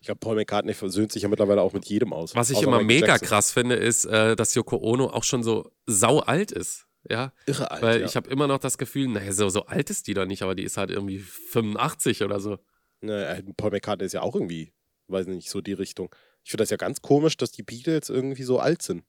Ich 0.00 0.06
glaube, 0.06 0.18
Paul 0.20 0.36
McCartney 0.36 0.74
versöhnt 0.74 1.12
sich 1.12 1.22
ja 1.22 1.28
mittlerweile 1.28 1.60
auch 1.60 1.72
mit 1.72 1.86
jedem 1.86 2.12
aus. 2.12 2.34
Was 2.34 2.50
ich 2.50 2.62
immer 2.62 2.82
Michael 2.82 2.86
mega 2.86 3.06
Jackson. 3.08 3.28
krass 3.28 3.52
finde, 3.52 3.76
ist, 3.76 4.04
äh, 4.04 4.36
dass 4.36 4.54
Yoko 4.54 4.76
Ono 4.76 5.06
auch 5.06 5.24
schon 5.24 5.42
so 5.42 5.72
sau 5.86 6.20
alt 6.20 6.52
ist. 6.52 6.86
Ja, 7.10 7.32
Irre 7.46 7.68
alt. 7.70 7.82
weil 7.82 8.00
ja. 8.00 8.06
ich 8.06 8.14
habe 8.14 8.30
immer 8.30 8.46
noch 8.46 8.58
das 8.58 8.78
Gefühl, 8.78 9.08
naja, 9.08 9.32
so, 9.32 9.48
so 9.48 9.66
alt 9.66 9.90
ist 9.90 10.06
die 10.06 10.14
doch 10.14 10.24
nicht, 10.24 10.42
aber 10.42 10.54
die 10.54 10.62
ist 10.62 10.76
halt 10.76 10.90
irgendwie 10.90 11.18
85 11.18 12.22
oder 12.22 12.38
so. 12.38 12.58
Ne, 13.00 13.26
äh, 13.26 13.42
Paul 13.56 13.72
McCartney 13.72 14.06
ist 14.06 14.12
ja 14.12 14.22
auch 14.22 14.36
irgendwie, 14.36 14.72
weiß 15.08 15.26
nicht, 15.26 15.50
so 15.50 15.60
die 15.60 15.72
Richtung. 15.72 16.14
Ich 16.44 16.52
finde 16.52 16.62
das 16.62 16.70
ja 16.70 16.76
ganz 16.76 17.02
komisch, 17.02 17.36
dass 17.36 17.50
die 17.50 17.64
Beatles 17.64 18.08
irgendwie 18.08 18.44
so 18.44 18.60
alt 18.60 18.82
sind. 18.82 19.04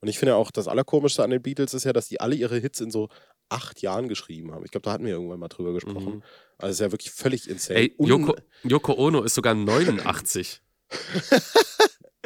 Und 0.00 0.08
ich 0.08 0.18
finde 0.18 0.32
ja 0.32 0.36
auch, 0.36 0.50
das 0.50 0.66
Allerkomischste 0.68 1.22
an 1.22 1.30
den 1.30 1.42
Beatles 1.42 1.72
ist 1.72 1.84
ja, 1.84 1.92
dass 1.92 2.08
die 2.08 2.20
alle 2.20 2.34
ihre 2.34 2.58
Hits 2.58 2.80
in 2.80 2.90
so 2.90 3.08
acht 3.48 3.82
Jahren 3.82 4.08
geschrieben 4.08 4.52
haben. 4.52 4.64
Ich 4.64 4.70
glaube, 4.70 4.84
da 4.84 4.92
hatten 4.92 5.04
wir 5.04 5.12
irgendwann 5.12 5.40
mal 5.40 5.48
drüber 5.48 5.72
gesprochen. 5.72 6.16
Mhm. 6.16 6.22
Also 6.58 6.70
es 6.70 6.76
ist 6.76 6.80
ja 6.80 6.92
wirklich 6.92 7.10
völlig 7.10 7.48
insane. 7.48 7.80
Ey, 7.80 7.94
Yoko, 7.98 8.36
Yoko 8.64 8.94
Ono 8.94 9.22
ist 9.22 9.34
sogar 9.34 9.54
89. 9.54 10.62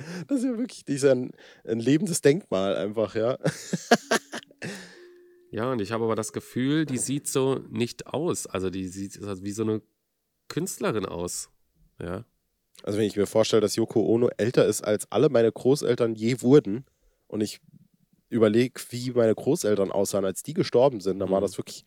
Das 0.28 0.38
ist 0.38 0.44
ja 0.44 0.58
wirklich, 0.58 0.84
ja 1.02 1.12
ein, 1.12 1.30
ein 1.64 1.80
lebendes 1.80 2.20
Denkmal 2.20 2.76
einfach, 2.76 3.14
ja. 3.14 3.38
Ja, 5.52 5.72
und 5.72 5.80
ich 5.80 5.90
habe 5.90 6.04
aber 6.04 6.14
das 6.14 6.32
Gefühl, 6.32 6.86
die 6.86 6.96
sieht 6.96 7.26
so 7.26 7.56
nicht 7.70 8.06
aus. 8.06 8.46
Also 8.46 8.70
die 8.70 8.86
sieht 8.86 9.20
wie 9.20 9.50
so 9.50 9.64
eine 9.64 9.82
Künstlerin 10.46 11.06
aus. 11.06 11.50
Ja. 12.00 12.24
Also 12.84 12.98
wenn 12.98 13.06
ich 13.06 13.16
mir 13.16 13.26
vorstelle, 13.26 13.60
dass 13.60 13.74
Yoko 13.74 14.00
Ono 14.00 14.28
älter 14.36 14.64
ist, 14.64 14.82
als 14.82 15.10
alle 15.10 15.28
meine 15.28 15.50
Großeltern 15.50 16.14
je 16.14 16.40
wurden 16.40 16.84
und 17.26 17.40
ich 17.40 17.60
überlege, 18.30 18.80
wie 18.90 19.10
meine 19.10 19.34
Großeltern 19.34 19.90
aussahen, 19.92 20.24
als 20.24 20.42
die 20.42 20.54
gestorben 20.54 21.00
sind, 21.00 21.18
dann 21.18 21.30
war 21.30 21.40
Mhm. 21.40 21.44
das 21.44 21.58
wirklich 21.58 21.84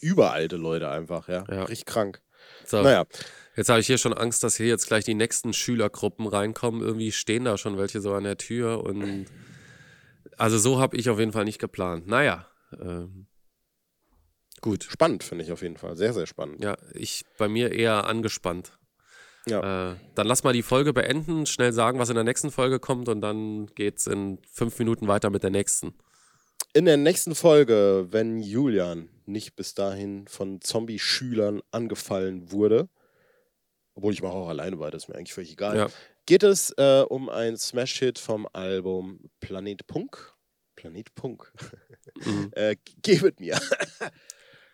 überalte 0.00 0.56
Leute 0.56 0.88
einfach, 0.90 1.28
ja. 1.28 1.44
Ja. 1.50 1.64
Richtig 1.64 1.86
krank. 1.86 2.22
So, 2.64 2.82
Naja, 2.82 3.04
jetzt 3.56 3.68
habe 3.70 3.80
ich 3.80 3.86
hier 3.86 3.98
schon 3.98 4.12
Angst, 4.12 4.42
dass 4.44 4.56
hier 4.56 4.66
jetzt 4.66 4.86
gleich 4.86 5.04
die 5.04 5.14
nächsten 5.14 5.52
Schülergruppen 5.52 6.26
reinkommen. 6.26 6.82
Irgendwie 6.82 7.10
stehen 7.12 7.44
da 7.44 7.56
schon 7.58 7.76
welche 7.78 8.00
so 8.00 8.12
an 8.14 8.24
der 8.24 8.36
Tür 8.36 8.84
und 8.84 9.26
also 10.36 10.58
so 10.58 10.78
habe 10.78 10.96
ich 10.96 11.08
auf 11.10 11.18
jeden 11.18 11.32
Fall 11.32 11.44
nicht 11.44 11.58
geplant. 11.58 12.06
Naja, 12.06 12.46
ähm, 12.78 13.26
gut. 14.60 14.84
spannend 14.84 15.24
finde 15.24 15.44
ich 15.44 15.52
auf 15.52 15.62
jeden 15.62 15.76
Fall. 15.76 15.96
Sehr, 15.96 16.12
sehr 16.12 16.26
spannend. 16.26 16.62
Ja, 16.62 16.76
ich 16.92 17.24
bei 17.38 17.48
mir 17.48 17.72
eher 17.72 18.06
angespannt. 18.06 18.75
Ja. 19.48 19.92
Äh, 19.92 19.96
dann 20.14 20.26
lass 20.26 20.42
mal 20.44 20.52
die 20.52 20.62
Folge 20.62 20.92
beenden, 20.92 21.46
schnell 21.46 21.72
sagen, 21.72 21.98
was 21.98 22.08
in 22.08 22.14
der 22.16 22.24
nächsten 22.24 22.50
Folge 22.50 22.80
kommt 22.80 23.08
und 23.08 23.20
dann 23.20 23.66
geht's 23.74 24.06
in 24.06 24.38
fünf 24.50 24.78
Minuten 24.78 25.06
weiter 25.08 25.30
mit 25.30 25.42
der 25.42 25.50
nächsten. 25.50 25.94
In 26.72 26.84
der 26.84 26.96
nächsten 26.96 27.34
Folge, 27.34 28.08
wenn 28.10 28.40
Julian 28.40 29.08
nicht 29.24 29.56
bis 29.56 29.74
dahin 29.74 30.26
von 30.28 30.60
Zombie-Schülern 30.60 31.62
angefallen 31.70 32.50
wurde, 32.50 32.88
obwohl 33.94 34.12
ich 34.12 34.22
mache 34.22 34.34
auch 34.34 34.48
alleine 34.48 34.78
weiter, 34.78 34.96
ist 34.96 35.08
mir 35.08 35.14
eigentlich 35.14 35.32
völlig 35.32 35.52
egal, 35.52 35.76
Ja. 35.76 35.86
geht 36.26 36.42
es 36.42 36.70
äh, 36.76 37.04
um 37.08 37.28
ein 37.28 37.56
Smash-Hit 37.56 38.18
vom 38.18 38.46
Album 38.52 39.30
Planet 39.40 39.86
Punk. 39.86 40.34
Planet 40.74 41.14
Punk. 41.14 41.50
Mhm. 42.24 42.50
äh, 42.56 42.76
geh 43.02 43.20
mit 43.20 43.40
mir. 43.40 43.58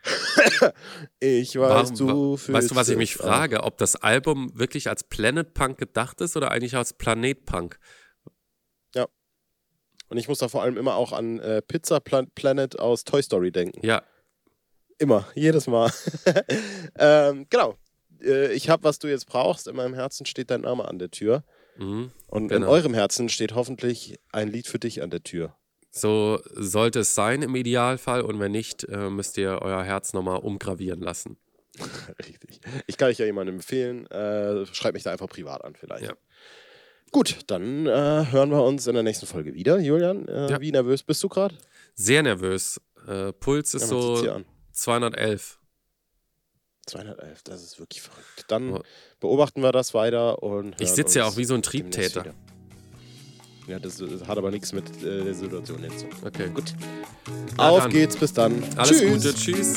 ich 1.20 1.56
weiß, 1.58 1.90
Warum- 1.90 1.96
du 1.96 2.36
wa- 2.48 2.52
weißt 2.54 2.70
du, 2.70 2.74
was 2.76 2.88
ich 2.88 2.96
mich 2.96 3.12
fühlst 3.14 3.28
frage? 3.28 3.62
Ob 3.62 3.78
das 3.78 3.96
Album 3.96 4.50
wirklich 4.58 4.88
als 4.88 5.04
Planet 5.04 5.54
Punk 5.54 5.78
gedacht 5.78 6.20
ist 6.20 6.36
oder 6.36 6.50
eigentlich 6.50 6.76
als 6.76 6.92
Planet 6.92 7.44
Punk? 7.46 7.78
auch. 8.96 9.08
Und 10.08 10.18
ich 10.18 10.28
muss 10.28 10.38
da 10.40 10.48
vor 10.48 10.62
allem 10.62 10.76
immer 10.76 10.94
auch 10.96 11.12
an 11.12 11.38
äh, 11.40 11.62
Pizza 11.62 11.98
Plan 12.00 12.28
Planet 12.34 12.78
aus 12.78 13.04
Toy 13.04 13.22
Story 13.22 13.50
denken. 13.52 13.84
Ja, 13.86 14.02
Immer, 14.98 15.26
jedes 15.34 15.66
Mal. 15.66 15.90
ähm, 16.98 17.46
genau. 17.50 17.76
Äh, 18.22 18.52
ich 18.52 18.68
habe, 18.68 18.84
was 18.84 18.98
du 19.00 19.08
jetzt 19.08 19.26
brauchst. 19.26 19.66
In 19.66 19.74
meinem 19.74 19.94
Herzen 19.94 20.26
steht 20.26 20.50
dein 20.50 20.60
Name 20.60 20.86
an 20.86 20.98
der 21.00 21.10
Tür. 21.10 21.42
mhm. 21.76 22.12
Und 22.28 22.42
in 22.44 22.48
Genau. 22.60 22.68
eurem 22.68 22.94
Herzen 22.94 23.28
steht 23.28 23.54
hoffentlich 23.54 24.20
ein 24.32 24.48
Lied 24.48 24.66
für 24.68 24.78
dich 24.78 25.02
an 25.02 25.10
der 25.10 25.22
Tür. 25.24 25.56
So 25.94 26.40
sollte 26.55 27.00
es 27.00 27.14
sein 27.14 27.42
im 27.42 27.55
Idealfall 27.55 28.22
und 28.22 28.40
wenn 28.40 28.50
nicht, 28.52 28.85
äh, 28.85 29.11
müsst 29.11 29.37
ihr 29.38 29.61
euer 29.62 29.85
Herz 29.85 30.14
nochmal 30.14 30.38
umgravieren 30.38 31.00
lassen. 31.00 31.37
Richtig. 32.26 32.61
Ich 32.87 32.96
kann 32.96 33.09
euch 33.09 33.18
ja 33.18 33.26
jemandem 33.26 33.57
empfehlen. 33.57 34.07
Äh, 34.11 34.66
schreibt 34.66 34.94
mich 34.94 35.02
da 35.02 35.12
einfach 35.12 35.28
privat 35.28 35.64
an, 35.64 35.74
vielleicht. 35.74 36.05
Ja. 36.05 36.14
Gut, 37.12 37.40
dann 37.48 37.87
äh, 37.87 37.90
hören 38.31 38.50
wir 38.50 38.62
uns 38.64 38.87
in 38.87 38.94
der 38.94 39.02
nächsten 39.02 39.26
Folge 39.26 39.52
wieder. 39.55 39.78
Julian, 39.78 40.26
äh, 40.28 40.50
Ja. 40.50 40.61
wie 40.62 40.72
nervös 40.72 41.02
bist 41.02 41.22
du 41.22 41.28
gerade? 41.28 41.55
Sehr 41.94 42.22
nervös. 42.22 42.81
Äh, 43.07 43.33
Puls 43.35 43.74
ist 43.74 43.83
Ja, 43.83 43.88
so 43.88 44.20
hier 44.20 44.35
an. 44.37 44.44
211. 44.72 45.59
211, 46.87 47.42
das 47.44 47.62
ist 47.62 47.78
wirklich 47.78 48.00
verrückt. 48.02 48.44
Dann 48.48 48.81
beobachten 49.20 49.62
wir 49.62 49.72
das 49.72 49.94
weiter 49.94 50.42
und. 50.42 50.81
Ich 50.81 50.90
sitze 50.90 51.20
ja 51.20 51.26
auch 51.26 51.37
wie 51.37 51.44
so 51.44 51.55
ein 51.55 51.62
Triebtäter. 51.62 52.35
Ja, 53.66 53.79
das, 53.79 53.96
das 53.98 54.27
hat 54.27 54.38
aber 54.38 54.51
nichts 54.51 54.72
mit 54.72 54.85
äh, 55.03 55.25
der 55.25 55.35
Situation 55.35 55.83
jetzt. 55.83 56.07
Okay. 56.25 56.48
Gut. 56.53 56.75
Na 57.57 57.68
Auf 57.68 57.83
dann. 57.83 57.90
geht's, 57.92 58.16
bis 58.16 58.33
dann. 58.33 58.62
Alles 58.77 58.98
Tschüss. 58.98 59.22
Gute, 59.22 59.35
tschüss. 59.35 59.75